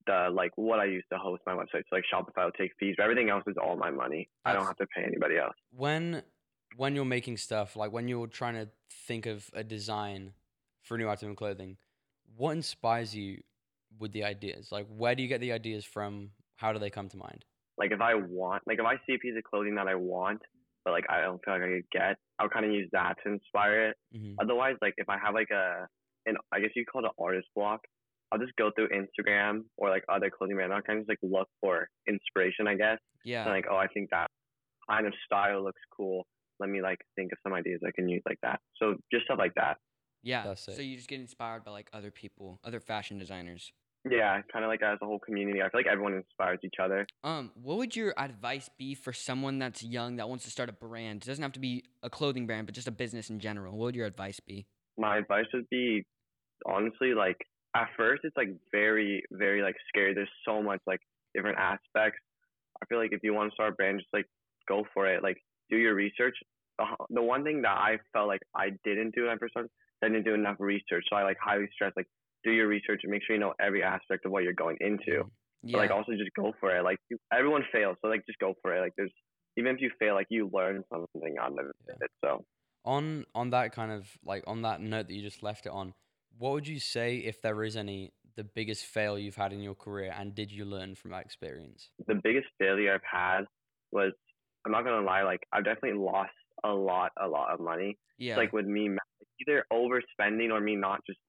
the 0.07 0.29
like 0.33 0.51
what 0.55 0.79
I 0.79 0.85
use 0.85 1.03
to 1.11 1.19
host 1.19 1.43
my 1.45 1.53
website. 1.53 1.83
So 1.89 1.95
like 1.95 2.05
Shopify 2.11 2.45
will 2.45 2.51
take 2.51 2.71
fees, 2.79 2.95
but 2.97 3.03
everything 3.03 3.29
else 3.29 3.43
is 3.45 3.55
all 3.61 3.75
my 3.75 3.91
money. 3.91 4.29
I 4.45 4.53
don't 4.53 4.65
have 4.65 4.77
to 4.77 4.87
pay 4.87 5.03
anybody 5.03 5.37
else. 5.37 5.55
When 5.71 6.23
when 6.75 6.95
you're 6.95 7.05
making 7.05 7.37
stuff, 7.37 7.75
like 7.75 7.91
when 7.91 8.07
you're 8.07 8.27
trying 8.27 8.55
to 8.55 8.69
think 8.89 9.25
of 9.25 9.49
a 9.53 9.63
design 9.63 10.33
for 10.81 10.95
a 10.95 10.97
new 10.97 11.09
item 11.09 11.31
of 11.31 11.35
clothing, 11.35 11.77
what 12.35 12.51
inspires 12.51 13.15
you 13.15 13.41
with 13.99 14.11
the 14.11 14.23
ideas? 14.23 14.69
Like, 14.71 14.87
where 14.89 15.15
do 15.15 15.21
you 15.23 15.27
get 15.29 15.41
the 15.41 15.51
ideas 15.51 15.85
from? 15.85 16.31
How 16.57 16.73
do 16.73 16.79
they 16.79 16.89
come 16.89 17.07
to 17.09 17.17
mind? 17.17 17.45
Like 17.77 17.91
if 17.91 18.01
I 18.01 18.15
want, 18.15 18.63
like 18.65 18.79
if 18.79 18.85
I 18.85 18.95
see 19.05 19.13
a 19.13 19.19
piece 19.19 19.35
of 19.37 19.43
clothing 19.43 19.75
that 19.75 19.87
I 19.87 19.95
want, 19.95 20.41
but 20.83 20.91
like 20.91 21.05
I 21.09 21.21
don't 21.21 21.39
feel 21.45 21.53
like 21.53 21.63
I 21.63 21.67
could 21.67 21.89
get, 21.91 22.15
I'll 22.39 22.49
kind 22.49 22.65
of 22.65 22.71
use 22.71 22.89
that 22.93 23.15
to 23.23 23.31
inspire 23.33 23.89
it. 23.89 23.97
hmm 24.15 24.33
Otherwise, 24.41 24.75
like 24.81 24.95
if 24.97 25.07
I 25.09 25.17
have 25.23 25.35
like 25.35 25.49
a, 25.51 25.85
an 26.25 26.35
I 26.51 26.59
guess 26.59 26.71
you 26.75 26.85
call 26.85 27.03
it 27.03 27.05
an 27.05 27.23
artist 27.23 27.47
block, 27.55 27.81
I'll 28.31 28.39
just 28.39 28.55
go 28.57 28.71
through 28.75 28.89
Instagram 28.89 29.65
or 29.77 29.89
like 29.89 30.03
other 30.09 30.29
clothing 30.35 30.55
brands. 30.55 30.73
I'll 30.75 30.81
kind 30.81 30.99
of 30.99 31.07
just 31.07 31.09
like 31.09 31.19
look 31.31 31.47
for 31.61 31.87
inspiration, 32.09 32.67
I 32.67 32.75
guess. 32.75 32.97
Yeah. 33.23 33.43
And 33.43 33.51
like, 33.51 33.65
oh, 33.71 33.77
I 33.77 33.87
think 33.87 34.09
that 34.09 34.27
kind 34.89 35.05
of 35.05 35.13
style 35.25 35.63
looks 35.63 35.81
cool. 35.95 36.25
Let 36.59 36.69
me 36.69 36.81
like 36.81 36.97
think 37.15 37.31
of 37.31 37.37
some 37.43 37.53
ideas 37.53 37.81
I 37.87 37.91
can 37.93 38.09
use 38.09 38.23
like 38.27 38.39
that. 38.41 38.59
So 38.81 38.95
just 39.13 39.25
stuff 39.25 39.37
like 39.37 39.53
that. 39.55 39.77
yeah. 40.23 40.43
That's 40.43 40.63
So 40.65 40.81
you 40.81 40.95
just 40.95 41.07
get 41.07 41.19
inspired 41.19 41.63
by 41.63 41.71
like 41.71 41.89
other 41.93 42.09
people, 42.09 42.59
other 42.63 42.79
fashion 42.79 43.19
designers. 43.19 43.71
Yeah, 44.11 44.41
kind 44.51 44.63
of 44.63 44.69
like 44.69 44.81
as 44.81 44.97
a 45.01 45.05
whole 45.05 45.19
community. 45.19 45.61
I 45.61 45.69
feel 45.69 45.79
like 45.79 45.87
everyone 45.87 46.13
inspires 46.13 46.59
each 46.63 46.75
other. 46.81 47.05
Um, 47.23 47.51
what 47.55 47.77
would 47.77 47.95
your 47.95 48.13
advice 48.17 48.69
be 48.77 48.95
for 48.95 49.13
someone 49.13 49.59
that's 49.59 49.83
young 49.83 50.17
that 50.17 50.29
wants 50.29 50.43
to 50.45 50.51
start 50.51 50.69
a 50.69 50.73
brand? 50.73 51.23
It 51.23 51.27
doesn't 51.27 51.41
have 51.41 51.53
to 51.53 51.59
be 51.59 51.83
a 52.03 52.09
clothing 52.09 52.47
brand, 52.47 52.67
but 52.67 52.75
just 52.75 52.87
a 52.87 52.91
business 52.91 53.29
in 53.29 53.39
general. 53.39 53.73
What 53.77 53.85
would 53.85 53.95
your 53.95 54.05
advice 54.05 54.39
be? 54.39 54.65
My 54.97 55.17
advice 55.17 55.45
would 55.53 55.69
be 55.69 56.05
honestly 56.65 57.13
like 57.13 57.37
at 57.75 57.87
first 57.95 58.21
it's 58.23 58.35
like 58.35 58.49
very 58.71 59.23
very 59.31 59.61
like 59.61 59.75
scary. 59.89 60.13
There's 60.13 60.29
so 60.45 60.61
much 60.61 60.81
like 60.87 60.99
different 61.35 61.57
aspects. 61.57 62.19
I 62.81 62.85
feel 62.87 62.97
like 62.99 63.11
if 63.11 63.21
you 63.23 63.33
want 63.33 63.51
to 63.51 63.55
start 63.55 63.73
a 63.73 63.75
brand, 63.75 63.99
just 63.99 64.13
like 64.13 64.25
go 64.67 64.83
for 64.93 65.07
it. 65.07 65.23
Like 65.23 65.37
do 65.69 65.77
your 65.77 65.95
research. 65.95 66.35
The, 66.79 66.85
the 67.09 67.21
one 67.21 67.43
thing 67.43 67.61
that 67.63 67.77
I 67.77 67.97
felt 68.13 68.27
like 68.27 68.41
I 68.55 68.69
didn't 68.83 69.15
do 69.15 69.23
when 69.23 69.31
I 69.31 69.37
first 69.37 69.53
started, 69.53 69.71
I 70.03 70.09
didn't 70.09 70.25
do 70.25 70.33
enough 70.33 70.57
research. 70.59 71.05
So 71.09 71.15
I 71.15 71.23
like 71.23 71.37
highly 71.41 71.67
stress 71.73 71.93
like 71.95 72.07
do 72.43 72.51
your 72.51 72.67
research 72.67 73.01
and 73.03 73.11
make 73.11 73.21
sure 73.25 73.35
you 73.35 73.41
know 73.41 73.53
every 73.59 73.83
aspect 73.83 74.25
of 74.25 74.31
what 74.31 74.43
you're 74.43 74.53
going 74.53 74.77
into. 74.79 75.11
Mm-hmm. 75.23 75.27
Yeah. 75.63 75.71
But 75.73 75.77
like 75.79 75.91
also 75.91 76.11
just 76.13 76.31
go 76.35 76.53
for 76.59 76.75
it. 76.77 76.83
Like 76.83 76.97
you, 77.09 77.17
everyone 77.33 77.63
fails, 77.71 77.97
so 78.01 78.07
like 78.09 78.25
just 78.25 78.39
go 78.39 78.53
for 78.61 78.75
it. 78.75 78.81
Like 78.81 78.93
there's 78.97 79.11
even 79.57 79.75
if 79.75 79.81
you 79.81 79.89
fail, 79.99 80.13
like 80.13 80.27
you 80.29 80.49
learn 80.53 80.83
something 80.91 81.35
out 81.41 81.51
of 81.51 81.65
Yeah. 81.87 81.95
it. 82.01 82.11
So 82.23 82.45
On 82.85 83.25
on 83.33 83.49
that 83.49 83.71
kind 83.73 83.91
of 83.91 84.07
like 84.23 84.43
on 84.47 84.61
that 84.61 84.81
note 84.81 85.07
that 85.07 85.13
you 85.13 85.21
just 85.23 85.41
left 85.43 85.65
it 85.65 85.71
on, 85.71 85.93
what 86.37 86.51
would 86.53 86.67
you 86.67 86.79
say 86.79 87.17
if 87.17 87.41
there 87.41 87.63
is 87.63 87.75
any 87.75 88.13
the 88.35 88.43
biggest 88.43 88.85
fail 88.85 89.17
you've 89.17 89.35
had 89.35 89.51
in 89.51 89.61
your 89.61 89.73
career, 89.73 90.13
and 90.17 90.35
did 90.35 90.51
you 90.51 90.63
learn 90.63 90.93
from 90.95 91.09
that 91.11 91.25
experience? 91.25 91.89
the 92.07 92.15
biggest 92.23 92.45
failure 92.59 92.93
I've 92.93 93.01
had 93.11 93.41
was 93.91 94.11
I'm 94.63 94.71
not 94.71 94.83
gonna 94.83 95.05
lie, 95.05 95.23
like 95.23 95.39
I've 95.51 95.65
definitely 95.65 95.97
lost 95.99 96.29
a 96.63 96.69
lot, 96.69 97.11
a 97.19 97.27
lot 97.27 97.51
of 97.53 97.59
money. 97.59 97.97
yeah. 98.19 98.33
It's 98.33 98.37
like 98.37 98.53
with 98.53 98.65
me, 98.67 98.89
either 99.41 99.63
overspending 99.73 100.51
or 100.51 100.59
me 100.59 100.75
not 100.75 101.01
just, 101.07 101.19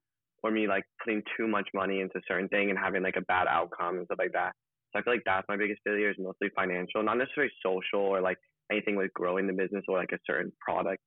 or 0.42 0.50
me 0.50 0.66
like 0.66 0.84
putting 1.02 1.22
too 1.36 1.48
much 1.48 1.68
money 1.74 2.00
into 2.00 2.18
a 2.18 2.22
certain 2.28 2.48
thing 2.48 2.70
and 2.70 2.78
having 2.78 3.02
like 3.02 3.16
a 3.16 3.22
bad 3.22 3.46
outcome 3.48 3.98
and 3.98 4.04
stuff 4.06 4.18
like 4.18 4.32
that. 4.32 4.52
So 4.92 5.00
I 5.00 5.02
feel 5.02 5.14
like 5.14 5.22
that's 5.26 5.46
my 5.48 5.56
biggest 5.56 5.80
failure 5.84 6.10
is 6.10 6.16
mostly 6.18 6.48
financial, 6.54 7.02
not 7.02 7.18
necessarily 7.18 7.52
social 7.64 8.00
or 8.00 8.20
like 8.20 8.38
anything 8.70 8.96
with 8.96 9.12
growing 9.14 9.46
the 9.46 9.52
business 9.52 9.84
or 9.88 9.98
like 9.98 10.12
a 10.12 10.18
certain 10.26 10.52
product. 10.60 11.02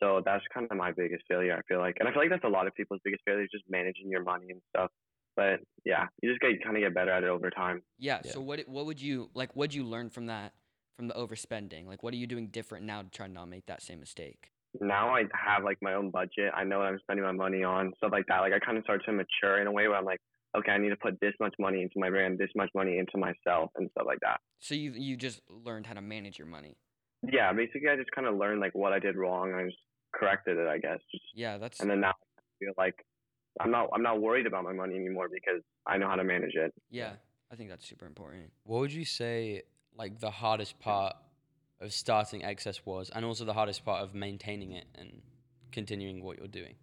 So 0.00 0.20
that's 0.24 0.44
kind 0.52 0.66
of 0.70 0.76
my 0.76 0.92
biggest 0.92 1.24
failure. 1.28 1.56
I 1.56 1.62
feel 1.66 1.80
like, 1.80 1.96
and 1.98 2.08
I 2.08 2.12
feel 2.12 2.20
like 2.22 2.30
that's 2.30 2.44
a 2.44 2.48
lot 2.48 2.66
of 2.66 2.74
people's 2.74 3.00
biggest 3.02 3.22
failure 3.24 3.42
is 3.42 3.48
just 3.50 3.64
managing 3.68 4.10
your 4.10 4.22
money 4.22 4.46
and 4.50 4.60
stuff. 4.68 4.90
But 5.36 5.60
yeah, 5.84 6.06
you 6.22 6.30
just 6.30 6.40
get 6.40 6.62
kind 6.62 6.76
of 6.76 6.82
get 6.82 6.94
better 6.94 7.10
at 7.10 7.22
it 7.22 7.28
over 7.28 7.50
time. 7.50 7.82
yeah. 7.98 8.20
Yeah. 8.24 8.32
So 8.32 8.40
what 8.40 8.60
what 8.66 8.86
would 8.86 9.00
you 9.00 9.30
like? 9.34 9.54
What'd 9.54 9.74
you 9.74 9.84
learn 9.84 10.10
from 10.10 10.26
that? 10.26 10.52
From 10.96 11.08
the 11.08 11.14
overspending? 11.14 11.86
Like, 11.86 12.02
what 12.02 12.14
are 12.14 12.16
you 12.16 12.26
doing 12.26 12.46
different 12.46 12.86
now 12.86 13.02
to 13.02 13.10
try 13.10 13.26
to 13.26 13.32
not 13.32 13.50
make 13.50 13.66
that 13.66 13.82
same 13.82 14.00
mistake? 14.00 14.52
Now 14.80 15.14
I 15.14 15.24
have 15.34 15.64
like 15.64 15.78
my 15.82 15.94
own 15.94 16.10
budget. 16.10 16.52
I 16.54 16.64
know 16.64 16.78
what 16.78 16.86
I'm 16.88 16.98
spending 17.00 17.24
my 17.24 17.32
money 17.32 17.62
on, 17.62 17.92
stuff 17.96 18.12
like 18.12 18.26
that. 18.28 18.40
Like 18.40 18.52
I 18.52 18.58
kind 18.58 18.78
of 18.78 18.84
start 18.84 19.02
to 19.06 19.12
mature 19.12 19.60
in 19.60 19.66
a 19.66 19.72
way 19.72 19.88
where 19.88 19.96
I'm 19.96 20.04
like, 20.04 20.20
okay, 20.56 20.72
I 20.72 20.78
need 20.78 20.90
to 20.90 20.96
put 20.96 21.18
this 21.20 21.34
much 21.40 21.54
money 21.58 21.82
into 21.82 21.94
my 21.96 22.10
brand, 22.10 22.38
this 22.38 22.50
much 22.56 22.70
money 22.74 22.98
into 22.98 23.18
myself, 23.18 23.70
and 23.76 23.90
stuff 23.90 24.06
like 24.06 24.18
that. 24.22 24.40
So 24.60 24.74
you 24.74 24.92
you 24.92 25.16
just 25.16 25.40
learned 25.48 25.86
how 25.86 25.94
to 25.94 26.00
manage 26.00 26.38
your 26.38 26.48
money. 26.48 26.76
Yeah, 27.22 27.52
basically, 27.52 27.88
I 27.88 27.96
just 27.96 28.10
kind 28.12 28.26
of 28.26 28.36
learned 28.36 28.60
like 28.60 28.74
what 28.74 28.92
I 28.92 28.98
did 28.98 29.16
wrong, 29.16 29.50
and 29.50 29.60
I 29.60 29.64
just 29.64 29.78
corrected 30.14 30.56
it, 30.58 30.68
I 30.68 30.78
guess. 30.78 30.98
Just 31.10 31.24
Yeah, 31.34 31.58
that's 31.58 31.80
and 31.80 31.90
then 31.90 32.00
now 32.00 32.10
I 32.10 32.42
feel 32.58 32.72
like 32.78 32.94
I'm 33.60 33.70
not 33.70 33.88
I'm 33.94 34.02
not 34.02 34.20
worried 34.20 34.46
about 34.46 34.64
my 34.64 34.72
money 34.72 34.94
anymore 34.96 35.28
because 35.32 35.62
I 35.86 35.98
know 35.98 36.08
how 36.08 36.16
to 36.16 36.24
manage 36.24 36.54
it. 36.54 36.72
yeah. 36.90 37.12
I 37.48 37.54
think 37.54 37.70
that's 37.70 37.86
super 37.86 38.06
important. 38.06 38.50
What 38.64 38.80
would 38.80 38.92
you 38.92 39.04
say 39.04 39.62
like 39.96 40.18
the 40.18 40.32
hardest 40.32 40.80
part 40.80 41.14
of 41.80 41.92
starting 41.92 42.44
Excess 42.44 42.84
was, 42.84 43.10
and 43.14 43.24
also 43.24 43.44
the 43.44 43.52
hardest 43.52 43.84
part 43.84 44.02
of 44.02 44.14
maintaining 44.14 44.72
it 44.72 44.86
and 44.94 45.22
continuing 45.72 46.22
what 46.22 46.38
you're 46.38 46.48
doing? 46.48 46.74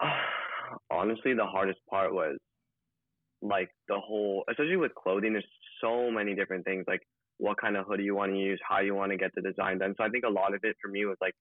honestly, 0.90 1.34
the 1.34 1.44
hardest 1.44 1.78
part 1.88 2.12
was 2.12 2.36
like 3.42 3.70
the 3.88 3.98
whole, 3.98 4.44
especially 4.50 4.76
with 4.76 4.94
clothing. 4.94 5.32
There's 5.32 5.44
so 5.80 6.10
many 6.10 6.34
different 6.34 6.64
things, 6.64 6.84
like 6.88 7.02
what 7.38 7.60
kind 7.60 7.76
of 7.76 7.86
hoodie 7.86 8.04
you 8.04 8.14
want 8.14 8.32
to 8.32 8.38
use, 8.38 8.60
how 8.66 8.80
you 8.80 8.94
want 8.94 9.12
to 9.12 9.18
get 9.18 9.30
the 9.34 9.42
design 9.42 9.78
done. 9.78 9.94
So 9.96 10.04
I 10.04 10.08
think 10.08 10.24
a 10.24 10.30
lot 10.30 10.54
of 10.54 10.60
it 10.62 10.76
for 10.82 10.88
me 10.88 11.04
was 11.04 11.16
like 11.20 11.34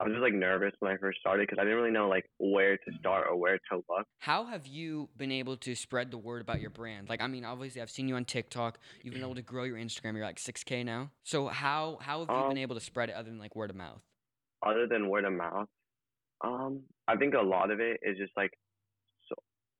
I 0.00 0.04
was 0.04 0.12
just 0.12 0.22
like 0.22 0.32
nervous 0.32 0.72
when 0.78 0.92
I 0.92 0.96
first 0.96 1.18
started 1.18 1.48
because 1.48 1.60
I 1.60 1.64
didn't 1.64 1.78
really 1.78 1.90
know 1.90 2.08
like 2.08 2.24
where 2.38 2.76
to 2.76 2.92
start 3.00 3.26
or 3.28 3.36
where 3.36 3.58
to 3.72 3.76
look. 3.88 4.06
How 4.20 4.44
have 4.44 4.64
you 4.66 5.08
been 5.16 5.32
able 5.32 5.56
to 5.58 5.74
spread 5.74 6.12
the 6.12 6.18
word 6.18 6.40
about 6.40 6.60
your 6.60 6.70
brand? 6.70 7.08
Like, 7.08 7.20
I 7.20 7.26
mean, 7.26 7.44
obviously, 7.44 7.82
I've 7.82 7.90
seen 7.90 8.06
you 8.06 8.14
on 8.14 8.24
TikTok. 8.24 8.78
You've 9.02 9.14
been 9.14 9.24
able 9.24 9.34
to 9.34 9.42
grow 9.42 9.64
your 9.64 9.76
Instagram. 9.76 10.14
You're 10.14 10.24
like 10.24 10.36
6K 10.38 10.84
now. 10.84 11.10
So 11.24 11.48
how 11.48 11.98
how 12.00 12.20
have 12.20 12.28
you 12.30 12.34
Um, 12.36 12.48
been 12.50 12.58
able 12.58 12.76
to 12.76 12.80
spread 12.80 13.08
it 13.08 13.14
other 13.16 13.28
than 13.28 13.38
like 13.40 13.56
word 13.56 13.70
of 13.70 13.76
mouth? 13.76 14.00
Other 14.64 14.86
than 14.86 15.08
word 15.08 15.24
of 15.24 15.32
mouth, 15.32 15.68
um, 16.42 16.82
I 17.08 17.16
think 17.16 17.34
a 17.34 17.42
lot 17.42 17.70
of 17.72 17.80
it 17.80 17.98
is 18.02 18.16
just 18.18 18.32
like 18.36 18.50
so. 19.28 19.34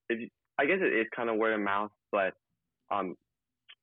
If 0.09 0.19
you, 0.21 0.29
I 0.59 0.67
guess 0.67 0.79
it 0.81 0.93
is 0.93 1.07
kind 1.15 1.31
of 1.31 1.37
word 1.37 1.55
of 1.55 1.61
mouth, 1.61 1.91
but 2.11 2.35
um, 2.91 3.15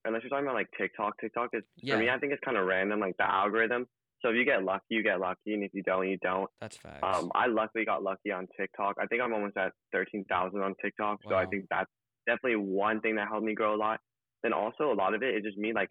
unless 0.03 0.21
you're 0.23 0.29
talking 0.29 0.45
about 0.45 0.55
like 0.55 0.67
TikTok, 0.77 1.13
TikTok 1.21 1.51
is 1.53 1.63
for 1.79 1.85
me. 1.99 2.09
I 2.09 2.17
think 2.19 2.33
it's 2.33 2.41
kind 2.43 2.57
of 2.57 2.65
random, 2.65 2.99
like 2.99 3.15
the 3.17 3.23
algorithm. 3.29 3.87
So 4.25 4.31
if 4.31 4.37
you 4.37 4.45
get 4.45 4.63
lucky, 4.63 4.85
you 4.89 5.03
get 5.03 5.19
lucky, 5.19 5.53
and 5.53 5.63
if 5.63 5.71
you 5.75 5.83
don't, 5.83 6.09
you 6.09 6.17
don't. 6.23 6.49
That's 6.59 6.77
facts. 6.77 7.03
Um, 7.03 7.29
I 7.35 7.45
luckily 7.45 7.85
got 7.85 8.01
lucky 8.01 8.31
on 8.31 8.47
TikTok. 8.59 8.95
I 8.99 9.05
think 9.05 9.21
I'm 9.21 9.31
almost 9.33 9.55
at 9.55 9.71
thirteen 9.91 10.25
thousand 10.27 10.61
on 10.61 10.73
TikTok, 10.81 11.19
so 11.29 11.35
I 11.35 11.45
think 11.45 11.65
that's 11.69 11.91
definitely 12.25 12.55
one 12.55 13.01
thing 13.01 13.17
that 13.17 13.27
helped 13.27 13.45
me 13.45 13.53
grow 13.53 13.75
a 13.75 13.77
lot. 13.77 13.99
Then 14.41 14.51
also 14.51 14.91
a 14.91 14.97
lot 14.97 15.13
of 15.13 15.21
it 15.21 15.35
is 15.35 15.43
just 15.43 15.59
me 15.59 15.73
like, 15.73 15.89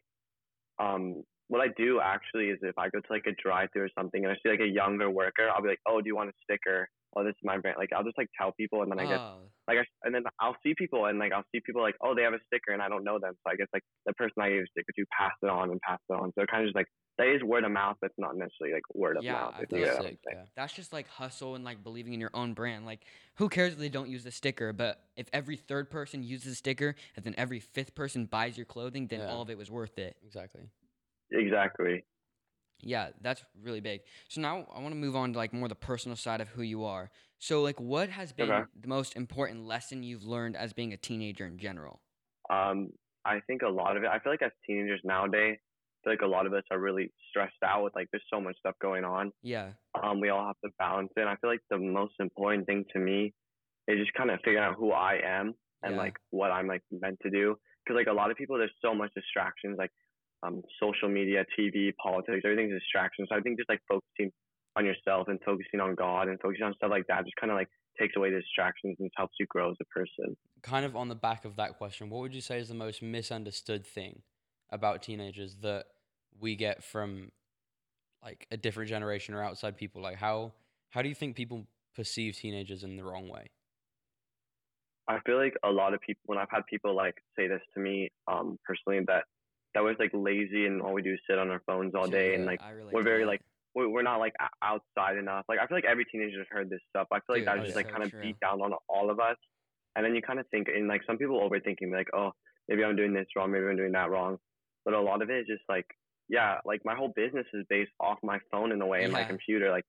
um, 0.83 1.23
what 1.47 1.61
I 1.61 1.69
do 1.77 2.01
actually 2.03 2.47
is 2.47 2.59
if 2.63 2.77
I 2.77 2.89
go 2.89 2.99
to 2.99 3.07
like 3.09 3.27
a 3.29 3.35
drive-through 3.41 3.85
or 3.85 3.91
something 3.97 4.25
and 4.25 4.33
I 4.33 4.37
see 4.43 4.51
like 4.51 4.61
a 4.61 4.67
younger 4.67 5.09
worker, 5.11 5.49
I'll 5.49 5.63
be 5.63 5.69
like, 5.69 5.81
oh, 5.87 6.01
do 6.01 6.07
you 6.07 6.17
want 6.17 6.31
a 6.31 6.33
sticker? 6.43 6.89
Oh, 7.17 7.23
this 7.23 7.31
is 7.31 7.45
my 7.45 7.59
brand. 7.59 7.77
Like 7.79 7.91
I'll 7.95 8.03
just 8.03 8.19
like 8.19 8.31
tell 8.37 8.51
people, 8.59 8.83
and 8.83 8.91
then 8.91 8.99
I 8.99 9.07
get 9.07 9.21
oh, 9.21 9.47
like 9.69 9.79
I, 9.79 9.85
and 10.05 10.15
then 10.15 10.23
I'll 10.41 10.57
see 10.63 10.75
people 10.77 11.07
and 11.07 11.19
like 11.19 11.33
I'll 11.33 11.45
see 11.53 11.61
people 11.65 11.83
like, 11.83 11.95
oh, 12.03 12.15
they 12.15 12.23
have 12.23 12.35
a 12.35 12.39
sticker 12.47 12.73
and 12.73 12.83
I 12.83 12.89
don't 12.89 13.05
know 13.05 13.19
them, 13.19 13.33
so 13.45 13.51
I 13.53 13.57
guess 13.57 13.69
like 13.73 13.83
the 14.07 14.13
person 14.15 14.35
I 14.41 14.51
gave 14.51 14.63
a 14.63 14.67
sticker 14.71 14.93
to 14.97 15.05
passed 15.19 15.37
it 15.43 15.49
on 15.49 15.71
and 15.71 15.81
passed 15.81 16.03
it 16.11 16.15
on. 16.15 16.33
So 16.35 16.43
it 16.43 16.49
kind 16.49 16.63
of 16.63 16.69
just 16.69 16.77
like 16.77 16.87
that 17.17 17.29
is 17.29 17.43
word 17.45 17.65
of 17.65 17.71
mouth, 17.71 17.97
that's 18.03 18.15
not 18.19 18.37
necessarily 18.37 18.75
like 18.75 18.83
word 18.93 19.17
of 19.17 19.23
Yeah, 19.25 19.33
mouth. 19.35 19.55
I 19.57 19.63
if 19.63 19.69
feel 19.69 19.79
you 19.79 19.85
That's 19.85 19.97
get 19.97 20.03
what 20.03 20.11
I'm 20.11 20.19
sick. 20.25 20.33
Yeah. 20.35 20.43
that's 20.57 20.73
just 20.73 20.93
like 20.93 21.09
hustle 21.09 21.55
and 21.55 21.65
like 21.65 21.83
believing 21.85 22.13
in 22.13 22.21
your 22.21 22.33
own 22.35 22.55
brand. 22.55 22.87
Like, 22.87 23.05
who 23.37 23.49
cares 23.49 23.73
if 23.75 23.79
they 23.79 23.89
don't 23.89 24.09
use 24.09 24.25
the 24.25 24.33
sticker? 24.33 24.73
But 24.73 25.01
if 25.17 25.29
every 25.33 25.57
third 25.57 25.91
person 25.91 26.23
uses 26.25 26.51
the 26.53 26.57
sticker 26.57 26.97
and 27.15 27.25
then 27.25 27.35
every 27.39 27.61
fifth 27.61 27.95
person 27.95 28.27
buys 28.27 28.57
your 28.57 28.67
clothing, 28.67 29.07
then 29.07 29.21
Yeah. 29.21 29.31
all 29.31 29.43
of 29.43 29.49
it 29.51 29.57
was 29.57 29.71
worth 29.71 29.97
it. 29.99 30.17
Exactly. 30.27 30.63
Exactly. 31.31 32.05
Yeah, 32.87 33.11
that's 33.21 33.45
really 33.63 33.81
big. 33.81 34.03
So 34.29 34.41
now 34.41 34.67
I 34.75 34.81
want 34.81 34.93
to 34.93 34.97
move 34.97 35.17
on 35.17 35.33
to 35.33 35.39
like 35.39 35.53
more 35.53 35.69
the 35.69 35.75
personal 35.75 36.17
side 36.17 36.41
of 36.41 36.49
who 36.49 36.63
you 36.63 36.85
are. 36.85 37.11
So 37.39 37.63
like 37.63 37.81
what 37.81 38.09
has 38.11 38.33
been 38.33 38.51
Okay. 38.51 38.65
the 38.81 38.89
most 38.89 39.17
important 39.17 39.65
lesson 39.65 40.03
you've 40.03 40.25
learned 40.25 40.57
as 40.57 40.73
being 40.73 40.93
a 40.93 40.97
teenager 40.97 41.47
in 41.47 41.59
general? 41.59 42.01
Um, 42.51 42.91
I 43.25 43.41
think 43.47 43.63
a 43.63 43.69
lot 43.69 43.97
of 43.97 44.03
it. 44.05 44.09
I 44.09 44.19
feel 44.19 44.33
like 44.33 44.43
as 44.43 44.53
teenagers 44.67 45.01
nowadays, 45.05 45.57
I 45.59 46.05
feel 46.05 46.13
like 46.13 46.21
a 46.23 46.27
lot 46.27 46.45
of 46.47 46.53
us 46.53 46.65
are 46.71 46.79
really 46.79 47.11
stressed 47.31 47.63
out 47.65 47.85
with 47.85 47.95
like 47.95 48.09
there's 48.13 48.25
so 48.33 48.41
much 48.41 48.57
stuff 48.59 48.75
going 48.83 49.05
on. 49.05 49.33
Yeah. 49.43 49.73
Um, 50.03 50.21
we 50.21 50.29
all 50.29 50.47
have 50.47 50.61
to 50.65 50.71
balance 50.79 51.11
it. 51.17 51.21
And 51.21 51.29
I 51.31 51.37
feel 51.37 51.49
like 51.51 51.61
the 51.71 51.79
most 51.79 52.15
important 52.21 52.67
thing 52.67 52.85
to 52.93 52.99
me 52.99 53.33
is 53.89 53.99
just 53.99 54.13
kind 54.15 54.31
of 54.31 54.39
figuring 54.45 54.65
out 54.65 54.75
who 54.77 54.93
I 54.93 55.21
am 55.25 55.55
and 55.83 55.95
Yeah. 55.95 55.99
like 55.99 56.17
what 56.31 56.51
I'm 56.51 56.67
like 56.67 56.83
meant 56.91 57.19
to 57.23 57.31
do. 57.31 57.57
Because 57.85 57.97
like 57.97 58.07
a 58.09 58.13
lot 58.13 58.31
of 58.31 58.37
people, 58.37 58.59
there's 58.59 58.73
so 58.83 58.95
much 58.95 59.11
distractions, 59.15 59.77
like 59.79 59.91
um, 60.45 60.63
social 60.81 61.09
media, 61.09 61.45
TV, 61.59 61.93
politics, 62.03 62.43
everything's 62.45 62.73
a 62.73 62.79
distraction. 62.79 63.27
So 63.29 63.37
I 63.37 63.41
think 63.41 63.59
just 63.59 63.69
like 63.69 63.81
focusing 63.89 64.31
on 64.77 64.85
yourself 64.85 65.29
and 65.29 65.39
focusing 65.45 65.81
on 65.81 65.95
God 65.95 66.29
and 66.29 66.39
focusing 66.41 66.65
on 66.65 66.75
stuff 66.75 66.91
like 66.91 67.07
that 67.09 67.25
just 67.25 67.37
kind 67.37 67.51
of 67.51 67.57
like 67.57 67.69
takes 67.99 68.17
away 68.17 68.31
the 68.31 68.41
distractions 68.41 68.97
and 68.99 69.11
helps 69.17 69.35
you 69.39 69.47
grow 69.47 69.71
as 69.71 69.77
a 69.81 69.85
person. 69.87 70.37
Kind 70.63 70.85
of 70.85 70.97
on 70.97 71.09
the 71.09 71.15
back 71.15 71.45
of 71.45 71.57
that 71.57 71.79
question, 71.79 72.11
what 72.11 72.21
would 72.21 72.35
you 72.35 72.41
say 72.41 72.59
is 72.59 72.69
the 72.69 72.75
most 72.75 73.03
misunderstood 73.03 73.87
thing 73.87 74.23
about 74.71 75.03
teenagers 75.03 75.57
that 75.63 75.87
we 76.41 76.57
get 76.57 76.83
from 76.83 77.31
like 78.23 78.47
a 78.51 78.57
different 78.57 78.89
generation 78.89 79.35
or 79.35 79.43
outside 79.43 79.77
people? 79.77 80.03
Like 80.03 80.17
how 80.17 80.53
how 80.91 81.03
do 81.03 81.09
you 81.09 81.15
think 81.15 81.37
people 81.37 81.67
perceive 81.95 82.37
teenagers 82.37 82.83
in 82.83 82.97
the 82.97 83.05
wrong 83.05 83.29
way? 83.29 83.51
I 85.07 85.19
feel 85.27 85.37
like 85.37 85.55
a 85.63 85.71
lot 85.71 85.95
of 85.95 86.01
people 86.01 86.23
when 86.27 86.39
I've 86.39 86.51
had 86.51 86.67
people 86.67 86.97
like 86.97 87.15
say 87.37 87.47
this 87.47 87.61
to 87.75 87.81
me 87.81 88.11
um 88.27 88.59
personally 88.67 89.05
that 89.07 89.25
that 89.75 89.83
was 89.83 89.97
like 89.99 90.11
lazy 90.13 90.67
and 90.67 90.81
all 90.81 90.93
we 90.93 91.03
do 91.03 91.13
is 91.13 91.21
sit 91.29 91.39
on 91.39 91.51
our 91.51 91.61
phones 91.67 91.95
all 91.95 92.07
day 92.07 92.35
and 92.35 92.47
like 92.47 92.61
we're 92.93 93.03
very 93.03 93.25
like 93.25 93.41
we're, 93.75 93.89
we're 93.89 94.03
not 94.03 94.19
like 94.19 94.35
outside 94.63 95.17
enough. 95.17 95.45
Like 95.49 95.59
I 95.59 95.67
feel 95.67 95.77
like 95.77 95.85
every 95.85 96.05
teenager 96.05 96.39
has 96.39 96.47
heard 96.51 96.71
this 96.71 96.81
stuff. 96.89 97.09
I 97.13 97.17
feel 97.17 97.37
like 97.37 97.41
Dude, 97.41 97.49
that's 97.49 97.61
oh, 97.61 97.65
just 97.65 97.77
like 97.77 97.87
so 97.87 97.93
kind 97.93 98.05
of 98.05 98.11
true. 98.11 98.23
beat 98.23 98.39
down 98.41 98.61
on 98.61 98.73
all 98.89 99.11
of 99.11 99.19
us. 99.19 99.37
And 99.97 100.05
then 100.05 100.15
you 100.15 100.23
kind 100.23 100.39
of 100.39 100.47
think 100.51 100.69
and 100.69 100.89
like 100.89 101.03
some 101.07 101.19
people 101.19 101.41
overthinking 101.41 101.93
like 101.93 102.09
oh 102.15 102.33
maybe 102.69 102.85
I'm 102.85 102.97
doing 102.97 103.13
this 103.13 103.27
wrong, 103.37 103.51
maybe 103.51 103.67
I'm 103.67 103.77
doing 103.77 103.93
that 103.93 104.11
wrong. 104.11 104.39
But 104.85 104.95
a 104.95 105.01
lot 105.01 105.23
of 105.23 105.31
it 105.31 105.41
is 105.41 105.47
just 105.47 105.65
like 105.69 105.87
yeah 106.29 106.59
like 106.65 106.81
my 106.85 106.95
whole 106.95 107.13
business 107.15 107.47
is 107.53 107.65
based 107.69 107.93
off 108.01 108.19
my 108.23 108.39
phone 108.51 108.73
in 108.73 108.81
a 108.81 108.87
way 108.87 109.03
and 109.03 109.13
my 109.13 109.25
computer. 109.25 109.71
Like 109.71 109.85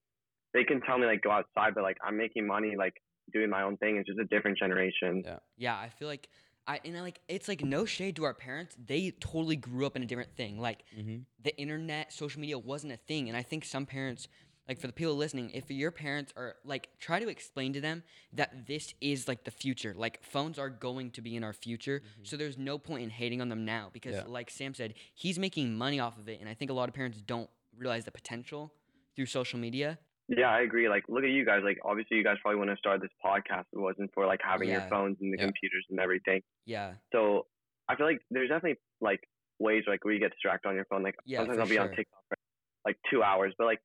they 0.54 0.64
can 0.64 0.82
tell 0.82 0.98
me 0.98 1.06
like 1.06 1.22
go 1.22 1.32
outside, 1.32 1.76
but 1.76 1.84
like 1.84 1.98
I'm 2.04 2.18
making 2.18 2.48
money 2.48 2.76
like 2.78 2.94
doing 3.34 3.50
my 3.50 3.64
own 3.64 3.78
thing. 3.78 3.98
It's 3.98 4.08
just 4.08 4.20
a 4.20 4.26
different 4.26 4.58
generation. 4.58 5.24
Yeah. 5.26 5.38
Yeah, 5.58 5.76
I 5.76 5.90
feel 5.90 6.08
like 6.08 6.30
I 6.68 6.80
and 6.84 6.98
I, 6.98 7.02
like 7.02 7.20
it's 7.28 7.48
like 7.48 7.64
no 7.64 7.86
shade 7.86 8.16
to 8.18 8.24
our 8.24 8.34
parents. 8.34 8.76
They 8.84 9.12
totally 9.12 9.56
grew 9.56 9.86
up 9.86 9.96
in 9.96 10.04
a 10.04 10.06
different 10.06 10.36
thing. 10.36 10.60
Like 10.60 10.84
Mm-hmm. 10.98 11.18
the 11.44 11.56
internet, 11.58 12.12
social 12.14 12.42
media 12.42 12.58
wasn't 12.58 12.94
a 12.94 12.98
thing, 12.98 13.28
and 13.30 13.38
I 13.38 13.44
think 13.44 13.66
some 13.66 13.86
parents, 13.86 14.28
like 14.68 14.80
for 14.80 14.88
the 14.88 14.94
people 14.94 15.16
listening, 15.16 15.52
if 15.52 15.70
your 15.70 15.92
parents 15.92 16.34
are 16.36 16.56
like 16.66 16.90
try 17.00 17.20
to 17.20 17.28
explain 17.30 17.74
to 17.74 17.82
them 17.82 18.02
that 18.34 18.66
this 18.68 18.94
is 19.00 19.28
like 19.28 19.44
the 19.44 19.52
future. 19.52 19.94
Like 19.96 20.24
phones 20.24 20.58
are 20.58 20.70
going 20.70 21.12
to 21.12 21.22
be 21.22 21.36
in 21.36 21.44
our 21.44 21.54
future, 21.54 22.02
so 22.24 22.36
there's 22.36 22.58
no 22.58 22.78
point 22.80 23.04
in 23.04 23.10
hating 23.12 23.42
on 23.42 23.50
them 23.50 23.64
now 23.66 23.90
because, 23.94 24.16
Mm-hmm. 24.16 24.28
Yeah. 24.28 24.34
like 24.34 24.50
Sam 24.50 24.74
said, 24.74 24.96
he's 25.14 25.38
making 25.38 25.78
money 25.78 26.00
off 26.00 26.18
of 26.18 26.28
it, 26.30 26.40
and 26.40 26.50
I 26.50 26.56
think 26.56 26.72
a 26.72 26.74
lot 26.74 26.90
of 26.90 26.96
parents 26.96 27.22
don't 27.22 27.50
realize 27.78 28.06
the 28.06 28.12
potential 28.12 28.74
through 29.16 29.28
social 29.28 29.60
media. 29.60 30.00
Yeah, 30.28 30.50
I 30.50 30.62
agree. 30.62 30.90
Like, 30.90 31.04
look 31.08 31.24
at 31.24 31.30
you 31.30 31.46
guys. 31.46 31.62
Like, 31.64 31.78
obviously, 31.86 32.18
you 32.18 32.24
guys 32.24 32.38
probably 32.42 32.58
wouldn't 32.60 32.72
have 32.78 32.80
started 32.80 33.02
this 33.02 33.14
podcast 33.24 33.62
if 33.72 33.78
it 33.78 33.80
wasn't 33.80 34.12
for 34.14 34.26
like 34.26 34.40
having 34.44 34.70
Yeah. 34.70 34.80
your 34.80 34.90
phones 34.90 35.18
and 35.22 35.32
the 35.32 35.38
Yeah. 35.38 35.46
computers 35.46 35.86
and 35.90 36.00
everything. 36.00 36.42
Yeah, 36.66 36.96
So 37.14 37.48
I 37.88 37.96
feel 37.96 38.08
like 38.08 38.20
there's 38.32 38.50
definitely 38.50 38.80
like 39.02 39.22
ways 39.60 39.84
like 39.88 40.04
where 40.04 40.14
you 40.14 40.20
get 40.20 40.32
distracted 40.32 40.68
on 40.68 40.76
your 40.76 40.86
phone. 40.86 41.04
Like 41.04 41.16
Yeah, 41.26 41.40
sometimes 41.40 41.60
I'll 41.60 41.68
be 41.70 41.78
on. 41.78 41.90
TikTok 41.90 42.24
for 42.30 42.38
like 42.86 42.98
two 43.12 43.22
hours, 43.22 43.54
but 43.58 43.66
like 43.66 43.80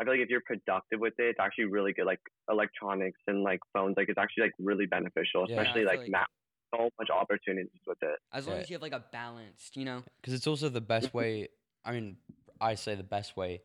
I 0.00 0.04
feel 0.04 0.12
like 0.14 0.20
if 0.20 0.28
you're 0.28 0.42
productive 0.46 0.98
with 1.00 1.14
it, 1.18 1.30
it's 1.30 1.40
actually 1.40 1.66
really 1.66 1.92
good. 1.92 2.06
Like 2.06 2.20
electronics 2.50 3.20
and 3.28 3.42
like 3.44 3.60
phones, 3.72 3.94
like 3.96 4.08
it's 4.08 4.18
actually 4.18 4.44
like 4.44 4.52
really 4.58 4.86
beneficial, 4.86 5.44
especially 5.44 5.82
I 5.82 5.86
like, 5.86 6.00
feel 6.02 6.10
now. 6.10 6.26
So 6.74 6.90
much 6.98 7.08
opportunities 7.10 7.80
with 7.86 7.98
it. 8.02 8.18
as 8.32 8.46
long 8.46 8.56
Yeah. 8.56 8.62
as 8.62 8.70
you 8.70 8.74
have 8.74 8.82
like 8.82 8.92
a 8.92 9.04
balanced, 9.12 9.76
you 9.76 9.84
know. 9.84 10.02
Because 10.20 10.34
it's 10.34 10.46
also 10.46 10.68
the 10.68 10.80
best 10.80 11.14
way. 11.14 11.48
I 11.84 11.92
mean, 11.92 12.16
I 12.60 12.74
say 12.74 12.94
the 12.96 13.02
best 13.04 13.36
way. 13.36 13.62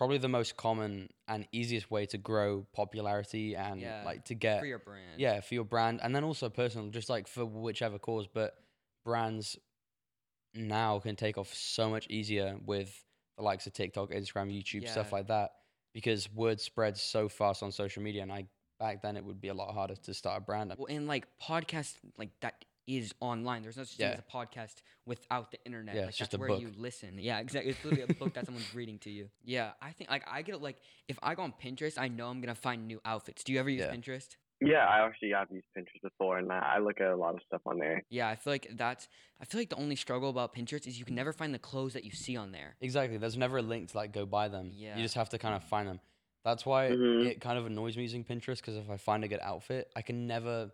Probably 0.00 0.16
the 0.16 0.28
most 0.28 0.56
common 0.56 1.10
and 1.28 1.46
easiest 1.52 1.90
way 1.90 2.06
to 2.06 2.16
grow 2.16 2.66
popularity 2.72 3.54
and 3.54 3.82
Yeah, 3.82 4.02
like 4.02 4.24
to 4.24 4.34
get 4.34 4.60
for 4.60 4.64
your 4.64 4.78
brand. 4.78 5.18
yeah 5.18 5.40
for 5.42 5.52
your 5.52 5.64
brand 5.64 6.00
and 6.02 6.16
then 6.16 6.24
also 6.24 6.48
personal, 6.48 6.88
just 6.88 7.10
like 7.10 7.28
for 7.28 7.44
whichever 7.44 7.98
cause. 7.98 8.26
But 8.26 8.54
brands 9.04 9.58
now 10.54 11.00
can 11.00 11.16
take 11.16 11.36
off 11.36 11.52
so 11.52 11.90
much 11.90 12.06
easier 12.08 12.56
with 12.64 13.04
the 13.36 13.42
likes 13.42 13.66
of 13.66 13.74
TikTok, 13.74 14.08
Instagram, 14.10 14.50
YouTube, 14.50 14.88
stuff 14.88 15.12
like 15.12 15.26
that 15.26 15.50
because 15.92 16.32
word 16.32 16.60
spreads 16.60 17.02
so 17.02 17.28
fast 17.28 17.62
on 17.62 17.70
social 17.70 18.02
media. 18.02 18.22
And 18.22 18.32
I 18.32 18.46
back 18.78 19.02
then 19.02 19.18
it 19.18 19.24
would 19.24 19.42
be 19.42 19.48
a 19.48 19.54
lot 19.54 19.74
harder 19.74 19.96
to 19.96 20.14
start 20.14 20.38
a 20.38 20.40
brand. 20.40 20.72
Well, 20.78 20.86
and 20.88 21.06
like 21.06 21.26
podcast, 21.42 21.96
like 22.16 22.30
that 22.40 22.64
is 22.86 23.14
online. 23.20 23.62
There's 23.62 23.76
no 23.76 23.84
such 23.84 23.96
thing 23.96 24.06
Yeah. 24.08 24.12
as 24.14 24.18
a 24.20 24.22
podcast 24.36 24.76
without 25.06 25.50
the 25.50 25.58
internet. 25.64 25.94
Yeah, 25.94 26.00
like, 26.02 26.08
it's 26.10 26.18
just 26.18 26.30
that's 26.32 26.38
a 26.38 26.40
where 26.40 26.48
book. 26.48 26.60
you 26.60 26.72
listen. 26.76 27.18
Yeah, 27.18 27.38
exactly. 27.40 27.72
It's 27.72 27.84
literally 27.84 28.10
a 28.10 28.14
book 28.14 28.34
that 28.34 28.46
someone's 28.46 28.74
reading 28.74 28.98
to 29.00 29.10
you. 29.10 29.28
Yeah, 29.44 29.72
I 29.80 29.92
think 29.92 30.10
like 30.10 30.24
I 30.30 30.42
get 30.42 30.60
like 30.60 30.78
if 31.08 31.18
I 31.22 31.34
go 31.34 31.42
on 31.42 31.52
Pinterest, 31.62 31.98
I 31.98 32.08
know 32.08 32.28
I'm 32.28 32.40
gonna 32.40 32.54
find 32.54 32.86
new 32.86 33.00
outfits. 33.04 33.44
Do 33.44 33.52
you 33.52 33.60
ever 33.60 33.70
use 33.70 33.80
Yeah. 33.82 33.94
Pinterest? 33.94 34.36
Yeah, 34.62 34.84
I 34.86 35.06
actually 35.06 35.30
have 35.30 35.50
used 35.50 35.64
Pinterest 35.76 36.02
before, 36.02 36.36
and 36.36 36.52
I 36.52 36.58
I 36.76 36.78
look 36.80 37.00
at 37.00 37.08
a 37.10 37.16
lot 37.16 37.34
of 37.34 37.40
stuff 37.46 37.62
on 37.64 37.78
there. 37.78 38.02
Yeah, 38.10 38.28
I 38.28 38.36
feel 38.36 38.52
like 38.52 38.68
that's. 38.76 39.08
I 39.40 39.46
feel 39.46 39.58
like 39.60 39.70
the 39.70 39.76
only 39.76 39.96
struggle 39.96 40.28
about 40.28 40.54
Pinterest 40.54 40.86
is 40.86 40.98
you 40.98 41.06
can 41.06 41.14
never 41.14 41.32
find 41.32 41.54
the 41.54 41.58
clothes 41.58 41.94
that 41.94 42.04
you 42.04 42.10
see 42.10 42.36
on 42.36 42.52
there. 42.52 42.76
Exactly. 42.82 43.16
There's 43.16 43.38
never 43.38 43.56
a 43.58 43.62
link 43.62 43.90
to 43.92 43.96
like 43.96 44.12
go 44.12 44.26
buy 44.26 44.48
them. 44.48 44.70
Yeah. 44.74 44.96
You 44.96 45.02
just 45.02 45.14
have 45.14 45.30
to 45.30 45.38
kind 45.38 45.54
of 45.54 45.64
find 45.64 45.88
them. 45.88 46.00
That's 46.44 46.66
why 46.66 46.90
Mhm. 46.90 47.26
it 47.26 47.40
kind 47.40 47.58
of 47.58 47.64
annoys 47.66 47.96
me 47.96 48.02
using 48.02 48.22
Pinterest 48.24 48.56
because 48.58 48.76
if 48.76 48.90
I 48.90 48.96
find 48.98 49.24
a 49.24 49.28
good 49.28 49.40
outfit, 49.40 49.90
I 49.96 50.02
can 50.02 50.26
never, 50.26 50.70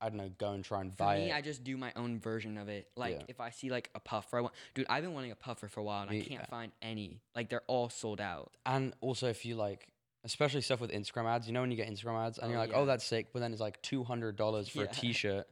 I 0.00 0.08
don't 0.08 0.18
know, 0.18 0.30
go 0.38 0.50
and 0.52 0.64
try 0.64 0.80
and 0.82 0.90
For 0.92 0.96
buy 0.98 1.16
me, 1.18 1.30
it. 1.30 1.34
I 1.34 1.40
just 1.40 1.64
do 1.64 1.76
my 1.76 1.92
own 1.96 2.18
version 2.20 2.58
of 2.58 2.68
it. 2.68 2.88
Like 2.96 3.14
Yeah. 3.20 3.24
if 3.28 3.40
I 3.40 3.50
see 3.50 3.70
like 3.70 3.90
a 3.94 4.00
puffer, 4.00 4.38
I 4.38 4.40
want. 4.42 4.54
Dude, 4.74 4.86
I've 4.90 5.02
been 5.02 5.14
wanting 5.14 5.30
a 5.30 5.36
puffer 5.36 5.68
for 5.68 5.80
a 5.80 5.82
while, 5.84 6.02
and 6.02 6.10
I 6.10 6.14
can't 6.20 6.30
yeah. 6.30 6.46
find 6.46 6.72
any. 6.82 7.20
Like 7.34 7.48
they're 7.48 7.62
all 7.66 7.88
sold 7.88 8.20
out. 8.20 8.52
and 8.66 8.92
also, 9.00 9.28
if 9.28 9.44
you 9.46 9.54
like, 9.56 9.88
especially 10.24 10.60
stuff 10.60 10.80
with 10.80 10.90
Instagram 10.90 11.26
ads, 11.26 11.46
you 11.46 11.52
know, 11.52 11.60
when 11.60 11.70
you 11.70 11.76
get 11.76 11.88
Instagram 11.90 12.26
ads 12.26 12.38
and 12.38 12.48
Oh, 12.48 12.50
you're 12.50 12.58
like, 12.58 12.70
yeah. 12.70 12.76
oh, 12.76 12.86
that's 12.86 13.04
sick, 13.04 13.28
but 13.32 13.40
then 13.40 13.52
it's 13.52 13.60
like 13.60 13.80
two 13.82 14.04
hundred 14.04 14.36
dollars 14.36 14.68
for 14.68 14.78
Yeah. 14.82 14.84
a 14.90 14.92
T-shirt. 14.94 15.46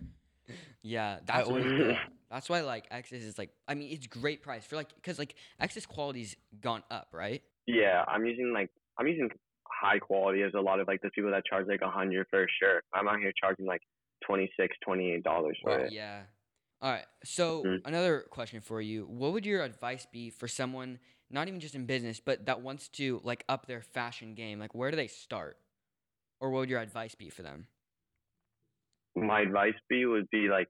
Yeah, 0.82 1.18
that's 1.25 1.49
always- 1.49 1.64
why, 1.64 1.99
that's 2.30 2.49
why 2.49 2.61
like 2.62 2.87
Excess 2.90 3.22
is 3.22 3.38
like. 3.38 3.50
I 3.68 3.75
mean, 3.75 3.90
it's 3.92 4.06
great 4.06 4.42
price 4.42 4.64
for 4.66 4.76
like 4.76 4.94
because 4.96 5.18
like 5.18 5.34
Excess 5.61 5.87
quality's 5.87 6.37
gone 6.61 6.82
up, 6.90 7.08
right? 7.12 7.42
Yeah, 7.66 8.04
I'm 8.08 8.26
using 8.26 8.52
like 8.52 8.70
I'm 8.99 9.06
using 9.06 9.30
high 9.66 9.99
quality 9.99 10.42
as 10.42 10.52
a 10.54 10.61
lot 10.61 10.80
of 10.80 10.88
like 10.88 11.00
the 11.02 11.11
people 11.11 11.30
that 11.30 11.44
charge 11.46 11.66
like 11.68 11.80
a 11.82 11.90
hundred 11.90 12.26
for 12.30 12.42
a 12.44 12.46
shirt. 12.61 12.84
I'm 12.92 13.06
out 13.08 13.18
here 13.20 13.32
charging 13.38 13.66
like 13.66 13.82
twenty 14.26 14.50
six, 14.59 14.76
twenty 14.85 15.12
eight 15.12 15.23
dollars 15.25 15.59
for 15.62 15.79
Wow. 15.79 15.85
it. 15.85 15.93
Yeah. 15.93 16.23
All 16.81 16.91
right. 16.91 17.07
So 17.25 17.62
Mm. 17.64 17.83
another 17.85 18.26
question 18.31 18.61
for 18.61 18.81
you: 18.81 19.05
What 19.07 19.33
would 19.33 19.47
your 19.47 19.62
advice 19.62 20.07
be 20.11 20.31
for 20.31 20.49
someone, 20.49 20.99
not 21.31 21.49
even 21.49 21.61
just 21.61 21.75
in 21.75 21.87
business, 21.87 22.21
but 22.21 22.47
that 22.47 22.61
wants 22.61 22.88
to 22.91 23.21
like 23.25 23.45
up 23.49 23.67
their 23.67 23.83
fashion 23.83 24.35
game? 24.35 24.59
Like, 24.59 24.75
where 24.75 24.91
do 24.91 24.97
they 24.97 25.07
start, 25.09 25.59
or 26.41 26.50
what 26.50 26.61
would 26.61 26.71
your 26.71 26.81
advice 26.81 27.14
be 27.14 27.31
for 27.31 27.43
them? 27.43 27.67
My 29.14 29.41
advice 29.43 29.75
be 29.88 30.07
would 30.07 30.29
be 30.31 30.49
like, 30.49 30.69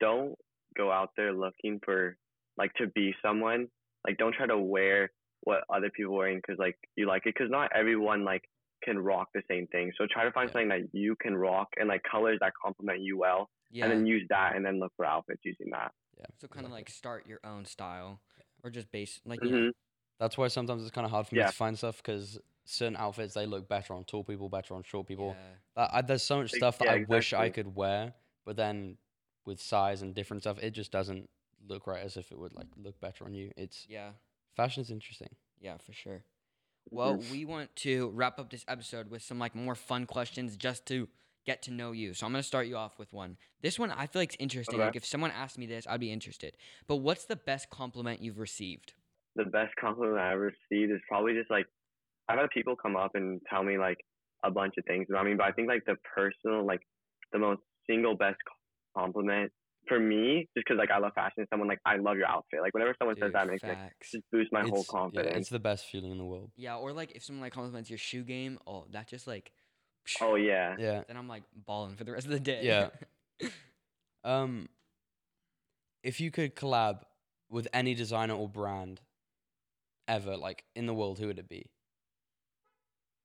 don't 0.00 0.34
go 0.76 0.90
out 0.90 1.10
there 1.16 1.32
looking 1.32 1.80
for 1.84 2.16
like 2.58 2.72
to 2.74 2.88
be 2.88 3.14
someone. 3.24 3.68
Like, 4.06 4.18
don't 4.18 4.34
try 4.34 4.46
to 4.46 4.58
wear 4.58 5.10
what 5.42 5.62
other 5.72 5.90
people 5.90 6.14
are 6.14 6.18
wearing 6.18 6.38
because 6.38 6.58
like 6.58 6.76
you 6.96 7.06
like 7.06 7.22
it. 7.26 7.34
Because 7.34 7.50
not 7.50 7.70
everyone 7.74 8.24
like 8.24 8.42
can 8.86 8.98
rock 8.98 9.28
the 9.34 9.42
same 9.50 9.66
thing. 9.68 9.92
So 9.98 10.06
try 10.10 10.24
to 10.24 10.32
find 10.32 10.48
Yeah. 10.48 10.52
something 10.54 10.68
that 10.68 10.82
you 10.92 11.14
can 11.16 11.34
rock 11.36 11.68
and 11.78 11.88
like 11.88 12.02
colors 12.10 12.38
that 12.40 12.52
complement 12.64 13.00
you 13.02 13.18
well, 13.18 13.50
Yeah. 13.70 13.84
and 13.84 13.92
then 13.92 14.06
use 14.06 14.24
that, 14.30 14.54
and 14.56 14.64
then 14.64 14.78
look 14.80 14.92
for 14.96 15.04
outfits 15.04 15.42
using 15.44 15.70
that. 15.70 15.92
Yeah. 16.18 16.24
so 16.38 16.48
kind 16.48 16.64
of 16.64 16.72
like 16.72 16.88
start 16.88 17.26
your 17.26 17.40
own 17.44 17.66
style, 17.66 18.20
or 18.64 18.70
just 18.70 18.90
base 18.90 19.20
like 19.26 19.40
hmm 19.40 19.46
you 19.46 19.52
know, 19.66 19.72
That's 20.18 20.38
why 20.38 20.48
sometimes 20.48 20.80
it's 20.82 20.90
kind 20.90 21.04
of 21.04 21.10
hard 21.10 21.26
for 21.26 21.34
me 21.34 21.42
Yeah. 21.42 21.48
to 21.48 21.52
find 21.52 21.76
stuff 21.76 21.98
because 21.98 22.38
certain 22.64 22.96
outfits 22.96 23.34
they 23.34 23.44
look 23.46 23.68
better 23.68 23.92
on 23.94 24.04
tall 24.04 24.24
people, 24.24 24.48
better 24.48 24.74
on 24.74 24.82
short 24.82 25.06
people. 25.06 25.36
yeah. 25.76 25.88
I, 25.92 26.00
there's 26.02 26.22
so 26.22 26.38
much 26.38 26.52
Ex- 26.52 26.56
stuff 26.56 26.78
that 26.78 26.86
yeah, 26.86 26.92
I 26.94 27.04
wish 27.06 27.32
I 27.34 27.50
could 27.50 27.76
wear, 27.76 28.14
but 28.46 28.56
then 28.56 28.96
with 29.44 29.60
size 29.60 30.00
and 30.02 30.14
different 30.14 30.42
stuff, 30.42 30.58
it 30.62 30.70
just 30.70 30.90
doesn't 30.90 31.28
look 31.68 31.86
right 31.86 32.02
as 32.02 32.16
if 32.16 32.32
it 32.32 32.38
would 32.38 32.54
like 32.54 32.66
look 32.76 32.98
better 33.00 33.24
on 33.26 33.34
you. 33.34 33.52
It's 33.56 33.86
yeah. 33.88 34.12
fashion 34.56 34.80
is 34.80 34.90
interesting. 34.90 35.28
Yeah, 35.60 35.76
for 35.76 35.92
sure. 35.92 36.22
Well, 36.90 37.20
we 37.32 37.44
want 37.44 37.74
to 37.76 38.10
wrap 38.14 38.38
up 38.38 38.50
this 38.50 38.64
episode 38.68 39.10
with 39.10 39.22
some 39.22 39.38
like 39.38 39.54
more 39.54 39.74
fun 39.74 40.06
questions 40.06 40.56
just 40.56 40.86
to 40.86 41.08
get 41.44 41.62
to 41.62 41.70
know 41.70 41.92
you. 41.92 42.14
So 42.14 42.26
I'm 42.26 42.32
gonna 42.32 42.42
start 42.42 42.66
you 42.66 42.76
off 42.76 42.98
with 42.98 43.12
one. 43.12 43.36
This 43.62 43.78
one 43.78 43.90
I 43.90 44.06
feel 44.06 44.22
like 44.22 44.30
is 44.30 44.36
interesting. 44.38 44.76
Okay. 44.76 44.86
Like 44.86 44.96
if 44.96 45.04
someone 45.04 45.30
asked 45.30 45.58
me 45.58 45.66
this, 45.66 45.86
I'd 45.88 46.00
be 46.00 46.12
interested. 46.12 46.56
But 46.86 46.96
what's 46.96 47.24
the 47.24 47.36
best 47.36 47.70
compliment 47.70 48.22
you've 48.22 48.38
received? 48.38 48.94
the 49.36 49.44
best 49.44 49.74
compliment 49.78 50.18
I 50.18 50.32
ever 50.32 50.52
received 50.70 50.90
is 50.90 51.00
probably 51.08 51.34
just 51.34 51.50
like 51.50 51.66
I've 52.28 52.38
had 52.38 52.50
people 52.50 52.74
come 52.74 52.96
up 52.96 53.12
and 53.14 53.40
tell 53.48 53.62
me 53.62 53.78
like 53.78 53.98
a 54.42 54.50
bunch 54.50 54.74
of 54.78 54.84
things 54.84 55.06
I 55.16 55.22
mean, 55.22 55.36
but 55.36 55.46
I 55.46 55.52
think 55.52 55.68
like 55.68 55.84
the 55.86 55.96
personal, 56.14 56.66
like 56.66 56.80
the 57.32 57.38
most 57.38 57.60
single 57.88 58.16
best 58.16 58.38
compliment 58.96 59.52
for 59.88 59.98
me, 59.98 60.48
just 60.56 60.66
because 60.66 60.78
like 60.78 60.90
I 60.90 60.98
love 60.98 61.12
fashion, 61.14 61.46
someone 61.50 61.68
like 61.68 61.80
I 61.84 61.96
love 61.96 62.16
your 62.16 62.26
outfit. 62.26 62.60
Like 62.60 62.74
whenever 62.74 62.94
someone 62.98 63.16
says 63.20 63.32
that, 63.32 63.46
it 63.46 63.50
makes 63.50 63.62
me 63.62 63.70
like, 63.70 63.92
just 64.02 64.24
boost 64.32 64.52
my 64.52 64.60
whole 64.60 64.68
It's- 64.80 64.86
yeah, 64.92 64.98
confidence. 65.00 65.36
it's 65.36 65.48
the 65.48 65.58
best 65.58 65.86
feeling 65.86 66.12
in 66.12 66.18
the 66.18 66.24
world. 66.24 66.50
Yeah, 66.56 66.76
or 66.76 66.92
like 66.92 67.12
if 67.14 67.24
someone 67.24 67.42
like 67.42 67.52
compliments 67.52 67.90
your 67.90 67.98
shoe 67.98 68.22
game, 68.22 68.58
oh, 68.66 68.86
that 68.90 69.08
just 69.08 69.26
like. 69.26 69.52
oh 70.20 70.36
yeah, 70.36 70.76
Yeah. 70.78 71.02
Then 71.08 71.16
I'm 71.16 71.28
like 71.28 71.42
balling 71.54 71.96
for 71.96 72.04
the 72.04 72.12
rest 72.12 72.26
of 72.26 72.32
the 72.32 72.40
day. 72.40 72.60
Yeah. 72.62 72.88
Um, 74.24 74.68
if 76.02 76.20
you 76.20 76.32
could 76.32 76.56
collab 76.56 77.02
with 77.48 77.68
any 77.72 77.94
designer 77.94 78.34
or 78.34 78.48
brand 78.48 79.00
ever, 80.08 80.36
like 80.36 80.64
in 80.74 80.86
the 80.86 80.94
world, 80.94 81.20
who 81.20 81.28
would 81.28 81.38
it 81.38 81.48
be? 81.48 81.66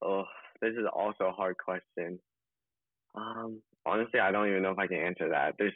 Oh, 0.04 0.26
this 0.62 0.74
is 0.74 0.86
also 0.94 1.24
a 1.26 1.32
hard 1.32 1.58
question. 1.58 2.20
Um, 3.16 3.62
honestly, 3.84 4.20
I 4.20 4.32
don't 4.32 4.48
even 4.48 4.62
know 4.62 4.72
if 4.72 4.78
I 4.78 4.86
can 4.86 4.98
answer 4.98 5.30
that. 5.30 5.56
There's 5.58 5.74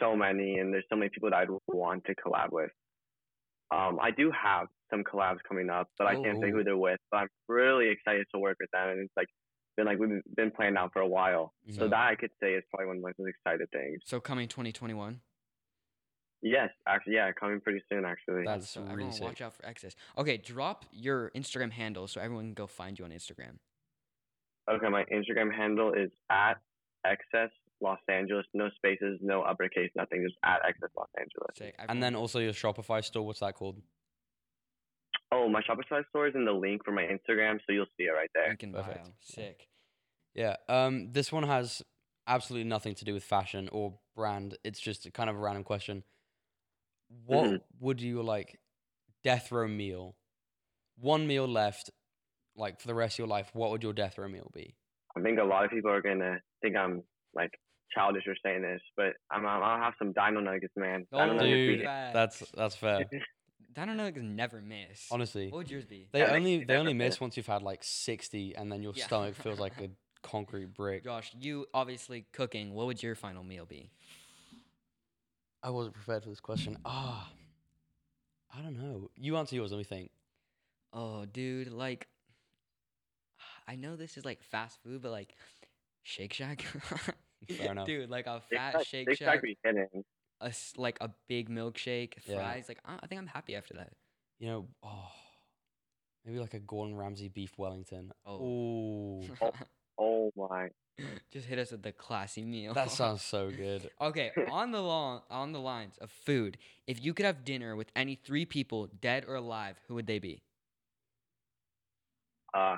so 0.00 0.16
many, 0.16 0.58
and 0.58 0.72
there's 0.72 0.84
so 0.90 0.96
many 0.96 1.08
people 1.10 1.30
that 1.30 1.36
I'd 1.36 1.48
want 1.68 2.04
to 2.06 2.14
collab 2.14 2.50
with. 2.52 2.70
Um, 3.70 3.98
I 4.00 4.10
do 4.10 4.30
have 4.30 4.68
some 4.90 5.02
collabs 5.02 5.38
coming 5.48 5.70
up, 5.70 5.88
but 5.98 6.06
I 6.06 6.14
can't 6.14 6.38
say 6.40 6.48
Oh. 6.48 6.56
who 6.56 6.64
they're 6.64 6.76
with. 6.76 7.00
But 7.10 7.16
I'm 7.18 7.28
really 7.48 7.88
excited 7.88 8.26
to 8.34 8.38
work 8.40 8.56
with 8.60 8.70
them, 8.72 8.88
and 8.90 9.00
it's 9.00 9.12
like 9.16 9.28
been 9.76 9.86
like 9.86 9.98
we've 9.98 10.22
been 10.36 10.50
planning 10.52 10.76
out 10.76 10.92
for 10.92 11.00
a 11.00 11.06
while. 11.08 11.52
So 11.70 11.72
So- 11.80 11.88
that 11.88 12.06
I 12.08 12.14
could 12.14 12.30
say 12.40 12.54
is 12.54 12.62
probably 12.70 12.86
one 12.86 12.96
of 12.98 13.02
my 13.02 13.12
most 13.18 13.28
excited 13.28 13.68
things. 13.72 14.00
So 14.04 14.20
coming 14.20 14.46
2021. 14.48 15.20
Yes, 16.42 16.70
actually, 16.86 17.14
yeah, 17.14 17.32
coming 17.32 17.60
pretty 17.60 17.80
soon. 17.88 18.04
Actually, 18.04 18.44
That's 18.44 18.68
so 18.68 18.80
really 18.82 18.92
everyone 18.92 19.12
sick. 19.12 19.24
watch 19.24 19.40
out 19.40 19.54
for 19.54 19.64
Excess. 19.64 19.96
Okay, 20.18 20.36
drop 20.36 20.84
your 20.92 21.30
Instagram 21.30 21.72
handle 21.72 22.06
so 22.06 22.20
everyone 22.20 22.44
can 22.44 22.54
go 22.54 22.66
find 22.66 22.98
you 22.98 23.04
on 23.06 23.10
Instagram. 23.12 23.58
okay. 24.70 24.88
My 24.88 25.04
Instagram 25.06 25.54
handle 25.54 25.92
is 25.94 26.10
at 26.30 26.60
excess 27.04 27.50
Los 27.84 27.98
Angeles. 28.08 28.46
No 28.54 28.68
spaces, 28.76 29.18
no 29.22 29.42
uppercase, 29.42 29.90
nothing. 29.94 30.24
Just 30.26 30.36
at 30.44 30.60
excess 30.68 30.90
Los 30.96 31.08
Angeles. 31.18 31.50
Say, 31.56 31.72
And 31.88 32.02
then 32.02 32.14
also 32.16 32.38
your 32.40 32.52
Shopify 32.52 33.04
store. 33.04 33.24
What's 33.26 33.40
that 33.40 33.54
called? 33.54 33.80
Oh, 35.30 35.48
my 35.48 35.60
Shopify 35.62 36.02
store 36.08 36.26
is 36.28 36.34
in 36.34 36.44
the 36.44 36.52
link 36.52 36.84
for 36.84 36.92
my 36.92 37.02
Instagram, 37.02 37.58
so 37.66 37.72
you'll 37.72 37.86
see 37.96 38.04
it 38.04 38.10
right 38.12 38.30
there. 38.34 38.48
link 38.48 38.62
in 38.62 38.72
bio. 38.72 38.82
Perfect. 38.82 39.08
Sick. 39.20 39.68
Yeah. 40.34 40.56
Um. 40.68 41.12
This 41.12 41.30
one 41.30 41.44
has 41.44 41.82
absolutely 42.26 42.68
nothing 42.68 42.94
to 42.96 43.04
do 43.04 43.14
with 43.14 43.22
fashion 43.24 43.68
or 43.70 43.94
brand. 44.16 44.56
It's 44.64 44.80
just 44.80 45.06
a 45.06 45.10
kind 45.10 45.28
of 45.30 45.36
a 45.36 45.38
random 45.38 45.62
question. 45.64 46.02
What 47.26 47.44
Mhm. 47.50 47.60
would 47.80 48.00
you 48.00 48.22
like? 48.22 48.58
Death 49.22 49.52
row 49.52 49.68
meal. 49.68 50.16
One 50.96 51.26
meal 51.26 51.46
left. 51.46 51.90
Like 52.56 52.80
for 52.80 52.86
the 52.86 52.94
rest 52.94 53.16
of 53.16 53.18
your 53.18 53.28
life, 53.28 53.50
what 53.52 53.70
would 53.70 53.82
your 53.82 53.92
death 53.92 54.16
row 54.16 54.28
meal 54.28 54.48
be? 54.54 54.76
I 55.16 55.20
think 55.20 55.38
a 55.40 55.44
lot 55.44 55.64
of 55.64 55.70
people 55.70 55.90
are 55.90 56.00
gonna 56.02 56.40
think 56.62 56.76
I'm 56.76 57.02
like 57.34 57.50
childish 57.92 58.24
for 58.24 58.34
saying 58.44 58.62
this, 58.62 58.80
but 58.96 59.14
I'm 59.30 59.44
I'll 59.46 59.80
have 59.80 59.94
some 59.98 60.12
Dino 60.12 60.40
Nuggets, 60.40 60.72
man. 60.76 61.06
Dino 61.12 61.22
Oh, 61.24 61.26
Nuggets 61.36 61.42
dude, 61.50 61.78
be- 61.80 61.84
facts. 61.84 62.14
That's 62.14 62.50
that's 62.56 62.74
fair. 62.76 63.04
Dino 63.74 63.92
Nuggets 63.94 64.24
never 64.24 64.60
miss. 64.60 65.06
Honestly, 65.10 65.48
What 65.50 65.58
would 65.58 65.70
yours 65.70 65.84
be? 65.84 66.08
they 66.12 66.20
Yeah, 66.20 66.32
only 66.32 66.58
they 66.58 66.64
they 66.64 66.76
only 66.76 66.94
miss 66.94 67.14
miss. 67.14 67.20
once 67.20 67.36
you've 67.36 67.46
had 67.46 67.62
like 67.62 67.82
sixty, 67.82 68.54
and 68.54 68.70
then 68.70 68.82
your 68.82 68.92
Yeah. 68.94 69.06
stomach 69.06 69.34
feels 69.34 69.58
like 69.58 69.80
a 69.80 69.90
concrete 70.22 70.72
brick. 70.74 71.04
Josh, 71.04 71.32
you 71.38 71.66
obviously 71.74 72.24
cooking. 72.32 72.72
What 72.74 72.86
would 72.86 73.02
your 73.02 73.14
final 73.14 73.42
meal 73.42 73.66
be? 73.66 73.90
I 75.62 75.70
wasn't 75.70 75.94
prepared 75.94 76.22
for 76.22 76.28
this 76.28 76.40
question. 76.40 76.76
Ah, 76.84 77.30
I 78.56 78.60
don't 78.62 78.76
know. 78.78 79.10
You 79.16 79.36
answer 79.38 79.56
yours. 79.56 79.72
Let 79.72 79.78
me 79.78 79.84
think. 79.84 80.10
Oh, 80.92 81.24
dude, 81.24 81.72
like 81.72 82.06
I 83.66 83.74
know 83.76 83.96
this 83.96 84.16
is 84.16 84.24
like 84.24 84.42
fast 84.42 84.78
food, 84.84 85.02
but 85.02 85.10
like 85.10 85.34
Shake 86.02 86.32
Shack. 86.34 86.64
Fair 87.48 87.72
enough. 87.72 87.86
Dude, 87.86 88.10
like 88.10 88.26
a 88.26 88.40
fat 88.52 88.72
Shack- 88.72 88.86
Shake 88.86 89.06
Big 89.06 89.18
Shack, 89.18 89.42
be 89.42 89.56
hitting. 89.64 90.04
a 90.40 90.46
s 90.46 90.72
like 90.76 90.98
a 91.00 91.10
big 91.28 91.48
milkshake, 91.50 92.14
Yeah. 92.26 92.36
fries. 92.36 92.68
Like 92.68 92.78
I, 92.84 92.98
I 93.02 93.06
think 93.06 93.20
I'm 93.20 93.26
happy 93.26 93.54
after 93.56 93.74
that. 93.74 93.92
You 94.38 94.48
know, 94.48 94.68
oh, 94.82 95.08
maybe 96.24 96.38
like 96.38 96.54
a 96.54 96.58
Gordon 96.60 96.96
Ramsay 96.96 97.28
beef 97.28 97.52
Wellington. 97.58 98.12
Oh. 98.26 99.22
Oh, 99.40 99.52
Oh 99.96 100.32
my. 100.36 100.70
Just 101.32 101.46
hit 101.46 101.58
us 101.58 101.70
with 101.70 101.82
the 101.82 101.92
classy 101.92 102.44
meal. 102.44 102.74
that 102.74 102.90
sounds 103.02 103.22
so 103.22 103.50
good. 103.50 103.90
Okay, 104.00 104.32
on 104.50 104.70
the 104.72 104.80
long 104.82 105.22
on 105.30 105.52
the 105.52 105.60
lines 105.60 105.96
of 106.00 106.10
food, 106.10 106.56
if 106.88 107.02
you 107.04 107.14
could 107.14 107.26
have 107.26 107.44
dinner 107.44 107.76
with 107.76 107.90
any 107.94 108.14
three 108.16 108.44
people, 108.44 108.88
dead 109.00 109.24
or 109.26 109.36
alive, 109.36 109.76
who 109.86 109.94
would 109.94 110.06
they 110.08 110.18
be? 110.18 110.42
Uh, 112.52 112.76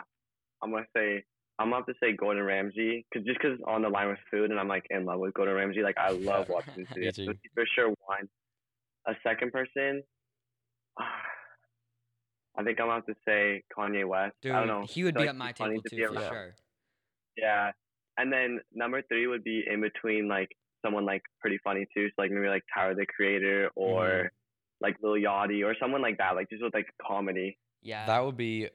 I'm 0.63 0.71
gonna 0.71 0.87
say 0.97 1.25
I'm 1.59 1.67
gonna 1.71 1.77
have 1.77 1.87
to 1.87 1.95
say 2.03 2.13
Gordon 2.13 2.43
Ramsay, 2.45 3.07
cause 3.13 3.23
just 3.25 3.39
'cause 3.41 3.53
it's 3.55 3.63
on 3.67 3.83
the 3.83 3.89
line 3.89 4.09
with 4.09 4.19
food, 4.31 4.51
and 4.51 4.61
I'm 4.61 4.69
like 4.69 4.85
in 4.91 5.05
love 5.07 5.21
with 5.21 5.33
Gordon 5.35 5.55
Ramsay. 5.55 5.83
Like 5.83 5.97
I 5.99 6.11
love 6.11 6.49
watching 6.51 6.75
his 6.87 6.97
Me 6.97 7.07
videos. 7.07 7.15
So 7.27 7.33
he's 7.43 7.53
for 7.55 7.65
sure 7.75 7.89
one. 8.07 8.29
A 9.07 9.15
second 9.23 9.53
person. 9.53 10.03
I 12.59 12.63
think 12.65 12.81
I'm 12.81 12.87
gonna 12.87 12.95
have 12.95 13.07
to 13.07 13.15
say 13.27 13.63
Kanye 13.77 14.07
West. 14.07 14.35
Dude, 14.43 14.53
I 14.53 14.59
don't 14.61 14.69
know. 14.69 14.87
he 14.89 15.05
would 15.05 15.17
I 15.17 15.21
be 15.21 15.25
like 15.25 15.29
at 15.31 15.37
my 15.37 15.47
he's 15.49 15.57
funny 15.59 15.75
table 15.77 15.83
too 15.91 15.97
be 15.97 16.05
for 16.07 16.13
around. 16.15 16.31
sure. 16.33 16.55
Yeah. 17.37 17.71
And 18.19 18.33
then 18.33 18.61
number 18.73 19.03
three 19.03 19.27
would 19.27 19.45
be 19.45 19.63
in 19.71 19.83
between 19.83 20.27
like 20.29 20.49
someone 20.85 21.05
like 21.05 21.21
pretty 21.41 21.59
funny 21.63 21.87
too. 21.95 22.09
So 22.09 22.23
like 22.23 22.31
maybe 22.31 22.49
like 22.49 22.63
Tyler 22.75 22.95
the 22.95 23.05
Creator 23.07 23.71
or 23.77 24.05
Mm-hmm. 24.07 24.27
like 24.81 24.97
Lil 25.03 25.23
Yachty 25.23 25.65
or 25.67 25.75
someone 25.81 26.01
like 26.01 26.17
that. 26.19 26.35
Like 26.35 26.49
just 26.49 26.63
with 26.63 26.73
like 26.73 26.87
comedy. 27.07 27.59
Yeah. 27.83 28.07
That 28.07 28.25
would 28.25 28.39
be 28.39 28.69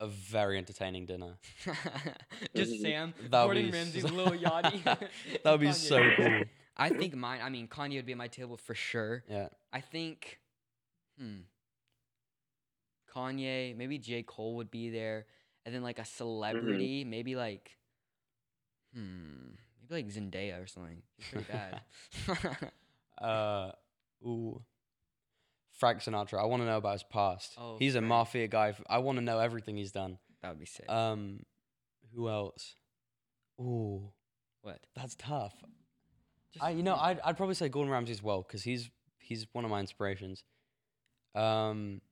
a 0.00 0.08
very 0.08 0.56
entertaining 0.58 1.04
dinner. 1.06 1.36
Just 2.56 2.72
Mhm. 2.72 2.80
Sam, 2.82 3.14
That 3.30 3.44
would 3.46 3.54
Gordon 3.54 3.66
be 3.66 3.70
Ramsay, 3.76 4.00
so- 4.00 4.08
Lil 4.08 4.32
Yachty. 4.32 4.82
That 5.44 5.50
would 5.52 5.60
be 5.60 5.66
Kanye. 5.68 5.74
so 5.74 6.10
cool. 6.16 6.42
I 6.76 6.88
think 6.88 7.14
mine. 7.14 7.40
I 7.42 7.50
mean, 7.50 7.68
Kanye 7.68 7.96
would 7.96 8.06
be 8.06 8.12
at 8.12 8.18
my 8.18 8.28
table 8.28 8.56
for 8.56 8.74
sure. 8.74 9.22
Yeah. 9.28 9.48
I 9.72 9.80
think, 9.80 10.40
hmm, 11.18 11.40
Kanye, 13.14 13.76
maybe 13.76 13.98
J 13.98 14.22
Cole 14.22 14.56
would 14.56 14.70
be 14.70 14.88
there, 14.90 15.26
and 15.66 15.74
then 15.74 15.82
like 15.82 15.98
a 15.98 16.04
celebrity, 16.04 17.04
maybe 17.04 17.36
like, 17.36 17.76
hmm, 18.94 19.50
maybe 19.82 20.02
like 20.04 20.12
Zendaya 20.12 20.62
or 20.62 20.66
something. 20.66 21.02
She's 21.18 21.28
pretty 21.32 21.46
bad. 21.52 21.80
Uh, 23.20 23.70
ooh. 24.24 24.62
Frank 25.80 26.00
Sinatra. 26.00 26.38
I 26.38 26.44
want 26.44 26.62
to 26.62 26.66
know 26.66 26.76
about 26.76 26.92
his 26.92 27.02
past. 27.02 27.54
Oh, 27.58 27.76
he's 27.78 27.94
a 27.94 28.02
mafia 28.02 28.46
guy. 28.46 28.74
I 28.88 28.98
want 28.98 29.16
to 29.16 29.24
know 29.24 29.38
everything 29.38 29.76
he's 29.78 29.92
done. 29.92 30.18
that 30.42 30.50
would 30.50 30.60
be 30.60 30.66
sick. 30.66 30.88
Um, 30.88 31.40
who 32.14 32.28
else? 32.28 32.76
Ooh, 33.58 34.12
what? 34.60 34.78
that's 34.94 35.14
tough. 35.16 35.54
Just 36.52 36.64
I, 36.64 36.70
you 36.70 36.82
know. 36.82 36.96
I'd, 36.96 37.18
I'd 37.24 37.36
probably 37.36 37.54
say 37.54 37.68
Gordon 37.70 37.90
Ramsay 37.90 38.12
as 38.12 38.22
well 38.22 38.42
because 38.42 38.62
he's 38.62 38.90
he's 39.18 39.46
one 39.52 39.64
of 39.64 39.70
my 39.70 39.80
inspirations. 39.80 40.44
Um, 41.34 42.02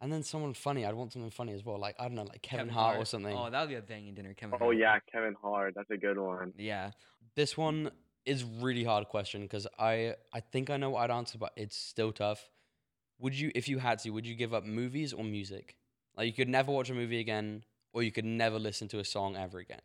and 0.00 0.12
then 0.12 0.22
someone 0.22 0.54
funny. 0.54 0.86
I'd 0.86 0.94
want 0.94 1.12
something 1.12 1.30
funny 1.30 1.54
as 1.54 1.64
well, 1.64 1.78
like 1.78 1.96
I 1.98 2.04
don't 2.04 2.14
know, 2.14 2.22
like 2.22 2.42
Kevin, 2.42 2.68
Hart, 2.68 2.98
or 2.98 3.04
something. 3.04 3.36
Oh, 3.36 3.50
that 3.50 3.60
would 3.60 3.70
be 3.70 3.74
a 3.74 3.82
banging 3.82 4.14
dinner. 4.14 4.32
Kevin. 4.34 4.54
Oh 4.60 4.66
Hart. 4.66 4.76
yeah, 4.76 4.98
Kevin 5.10 5.34
Hart. 5.42 5.74
That's 5.74 5.90
a 5.90 5.96
good 5.96 6.18
one. 6.18 6.52
Yeah. 6.56 6.92
This 7.34 7.56
one 7.56 7.90
is 8.24 8.44
really 8.44 8.84
hard 8.84 9.08
question 9.08 9.42
because 9.42 9.66
I 9.76 10.14
I 10.32 10.40
think 10.40 10.70
I 10.70 10.76
know 10.76 10.90
what 10.90 11.10
I'd 11.10 11.14
answer, 11.14 11.38
but 11.38 11.52
it's 11.56 11.76
still 11.76 12.12
tough. 12.12 12.48
Would 13.20 13.34
you, 13.38 13.50
if 13.54 13.68
you 13.68 13.78
had 13.78 13.98
to, 14.00 14.10
would 14.10 14.26
you 14.26 14.34
give 14.34 14.54
up 14.54 14.64
movies 14.64 15.12
or 15.12 15.24
music? 15.24 15.76
Like 16.16 16.26
you 16.26 16.32
could 16.32 16.48
never 16.48 16.70
watch 16.72 16.90
a 16.90 16.94
movie 16.94 17.20
again, 17.20 17.64
or 17.92 18.02
you 18.02 18.12
could 18.12 18.24
never 18.24 18.58
listen 18.58 18.88
to 18.88 18.98
a 19.00 19.04
song 19.04 19.36
ever 19.36 19.58
again. 19.58 19.80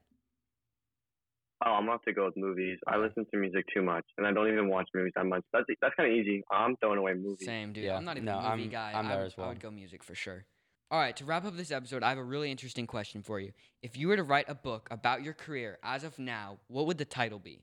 Oh, 1.65 1.71
I'm 1.71 1.83
gonna 1.83 1.93
have 1.93 2.01
to 2.03 2.13
go 2.13 2.25
with 2.25 2.35
movies. 2.35 2.77
I 2.87 2.97
listen 2.97 3.25
to 3.31 3.37
music 3.37 3.65
too 3.73 3.81
much, 3.81 4.03
and 4.17 4.27
I 4.27 4.33
don't 4.33 4.49
even 4.51 4.67
watch 4.67 4.89
movies 4.93 5.13
that 5.15 5.25
much. 5.25 5.43
That's 5.53 5.65
that's 5.81 5.95
kind 5.95 6.11
of 6.11 6.17
easy. 6.17 6.43
I'm 6.51 6.75
throwing 6.77 6.99
away 6.99 7.13
movies. 7.13 7.45
Same, 7.45 7.71
dude. 7.71 7.85
Yeah, 7.85 7.95
I'm 7.95 8.03
not 8.03 8.17
even 8.17 8.25
no, 8.25 8.37
a 8.39 8.49
movie 8.51 8.63
I'm- 8.63 8.69
guy. 8.69 8.91
I'm 8.93 9.07
there 9.07 9.19
would- 9.19 9.27
as 9.27 9.33
I 9.37 9.47
would 9.47 9.59
go 9.61 9.71
music 9.71 10.03
for 10.03 10.13
sure. 10.15 10.45
All 10.91 10.99
right, 10.99 11.15
to 11.17 11.25
wrap 11.25 11.45
up 11.45 11.55
this 11.55 11.71
episode, 11.71 12.03
I 12.03 12.09
have 12.09 12.17
a 12.19 12.23
really 12.23 12.51
interesting 12.51 12.85
question 12.85 13.23
for 13.23 13.39
you. 13.39 13.53
If 13.81 13.97
you 13.97 14.09
were 14.09 14.15
to 14.17 14.23
write 14.23 14.47
a 14.49 14.53
book 14.53 14.87
about 14.91 15.23
your 15.23 15.33
career 15.33 15.79
as 15.81 16.03
of 16.03 16.19
now, 16.19 16.57
what 16.67 16.85
would 16.85 16.97
the 16.99 17.05
title 17.05 17.39
be? 17.39 17.61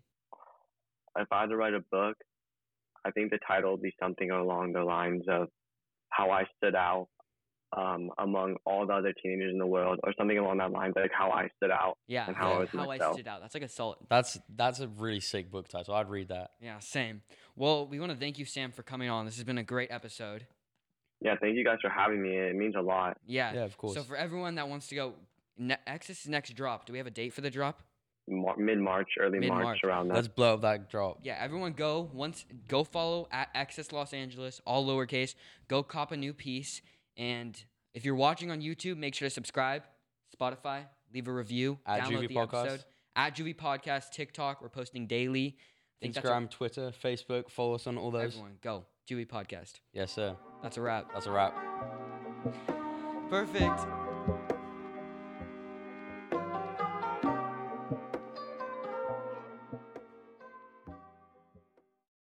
If 1.16 1.28
I 1.30 1.42
had 1.42 1.50
to 1.50 1.56
write 1.56 1.74
a 1.74 1.84
book, 1.92 2.16
I 3.04 3.10
think 3.12 3.30
the 3.30 3.38
title 3.46 3.72
would 3.72 3.82
be 3.82 3.94
something 4.02 4.30
along 4.32 4.72
the 4.72 4.82
lines 4.82 5.24
of 5.28 5.48
how 6.10 6.30
I 6.30 6.44
stood 6.58 6.74
out 6.74 7.08
um, 7.76 8.10
among 8.18 8.56
all 8.66 8.86
the 8.86 8.92
other 8.92 9.12
teenagers 9.22 9.52
in 9.52 9.58
the 9.58 9.66
world, 9.66 10.00
or 10.02 10.12
something 10.18 10.36
along 10.38 10.58
that 10.58 10.72
lines, 10.72 10.94
like 10.96 11.12
how 11.16 11.30
I 11.30 11.48
stood 11.56 11.70
out. 11.70 11.96
Yeah, 12.08 12.26
And 12.26 12.36
how 12.36 12.48
I 12.48 12.52
yeah, 12.52 12.58
was 12.58 12.68
how 12.72 12.90
I 12.90 12.98
stood 13.12 13.28
out. 13.28 13.40
That's 13.40 13.54
like 13.54 13.62
a 13.62 13.68
solid. 13.68 13.98
That's 14.08 14.38
that's 14.56 14.80
a 14.80 14.88
really 14.88 15.20
sick 15.20 15.50
book 15.50 15.68
title. 15.68 15.94
I'd 15.94 16.08
read 16.10 16.28
that. 16.28 16.50
Yeah, 16.60 16.78
same. 16.80 17.22
Well, 17.56 17.86
we 17.86 18.00
want 18.00 18.12
to 18.12 18.18
thank 18.18 18.38
you, 18.38 18.44
Sam, 18.44 18.72
for 18.72 18.82
coming 18.82 19.08
on. 19.08 19.24
This 19.24 19.36
has 19.36 19.44
been 19.44 19.58
a 19.58 19.62
great 19.62 19.90
episode. 19.92 20.46
Yeah, 21.20 21.34
thank 21.40 21.56
you 21.56 21.64
guys 21.64 21.78
for 21.82 21.90
having 21.90 22.22
me. 22.22 22.36
It 22.36 22.56
means 22.56 22.74
a 22.76 22.80
lot. 22.80 23.18
Yeah. 23.26 23.52
Yeah, 23.52 23.64
of 23.64 23.76
course. 23.76 23.94
So 23.94 24.02
for 24.02 24.16
everyone 24.16 24.54
that 24.56 24.68
wants 24.68 24.88
to 24.88 24.94
go, 24.94 25.14
ne- 25.58 25.76
Exodus' 25.86 26.26
next 26.26 26.54
drop. 26.54 26.86
Do 26.86 26.92
we 26.92 26.98
have 26.98 27.06
a 27.06 27.10
date 27.10 27.34
for 27.34 27.42
the 27.42 27.50
drop? 27.50 27.82
Mar- 28.30 28.56
Mid 28.56 28.78
March, 28.78 29.08
early 29.20 29.38
Mid-March. 29.40 29.62
March, 29.64 29.78
around 29.84 30.08
that. 30.08 30.14
Let's 30.14 30.28
blow 30.28 30.54
up 30.54 30.60
that 30.62 30.88
drop. 30.90 31.18
Yeah, 31.22 31.36
everyone 31.40 31.72
go 31.72 32.08
once 32.12 32.46
go 32.68 32.84
follow 32.84 33.28
at 33.30 33.48
Excess 33.54 33.92
Los 33.92 34.12
Angeles, 34.14 34.60
all 34.66 34.86
lowercase. 34.86 35.34
Go 35.68 35.82
cop 35.82 36.12
a 36.12 36.16
new 36.16 36.32
piece, 36.32 36.80
and 37.16 37.62
if 37.94 38.04
you're 38.04 38.14
watching 38.14 38.50
on 38.50 38.60
YouTube, 38.60 38.96
make 38.96 39.14
sure 39.14 39.26
to 39.26 39.30
subscribe, 39.34 39.82
Spotify, 40.40 40.84
leave 41.12 41.26
a 41.28 41.32
review, 41.32 41.78
At 41.86 42.02
download 42.02 42.22
Juvie 42.22 42.28
the 42.28 42.34
Podcast. 42.34 42.64
episode. 42.66 42.84
At 43.16 43.36
Juvie 43.36 43.56
Podcast, 43.56 44.10
TikTok, 44.12 44.62
we're 44.62 44.68
posting 44.68 45.06
daily. 45.06 45.56
I 46.00 46.04
think 46.06 46.14
that's 46.14 46.26
a- 46.26 46.30
Instagram, 46.30 46.48
Twitter, 46.50 46.92
Facebook. 47.02 47.50
Follow 47.50 47.74
us 47.74 47.86
on 47.86 47.98
all 47.98 48.10
those. 48.10 48.32
everyone 48.34 48.58
go 48.62 48.84
Juvie 49.10 49.26
Podcast. 49.28 49.80
Yes, 49.92 50.12
sir. 50.12 50.36
That's 50.62 50.76
a 50.76 50.80
wrap. 50.80 51.12
That's 51.12 51.26
a 51.26 51.30
wrap. 51.32 51.54
Perfect. 53.28 53.80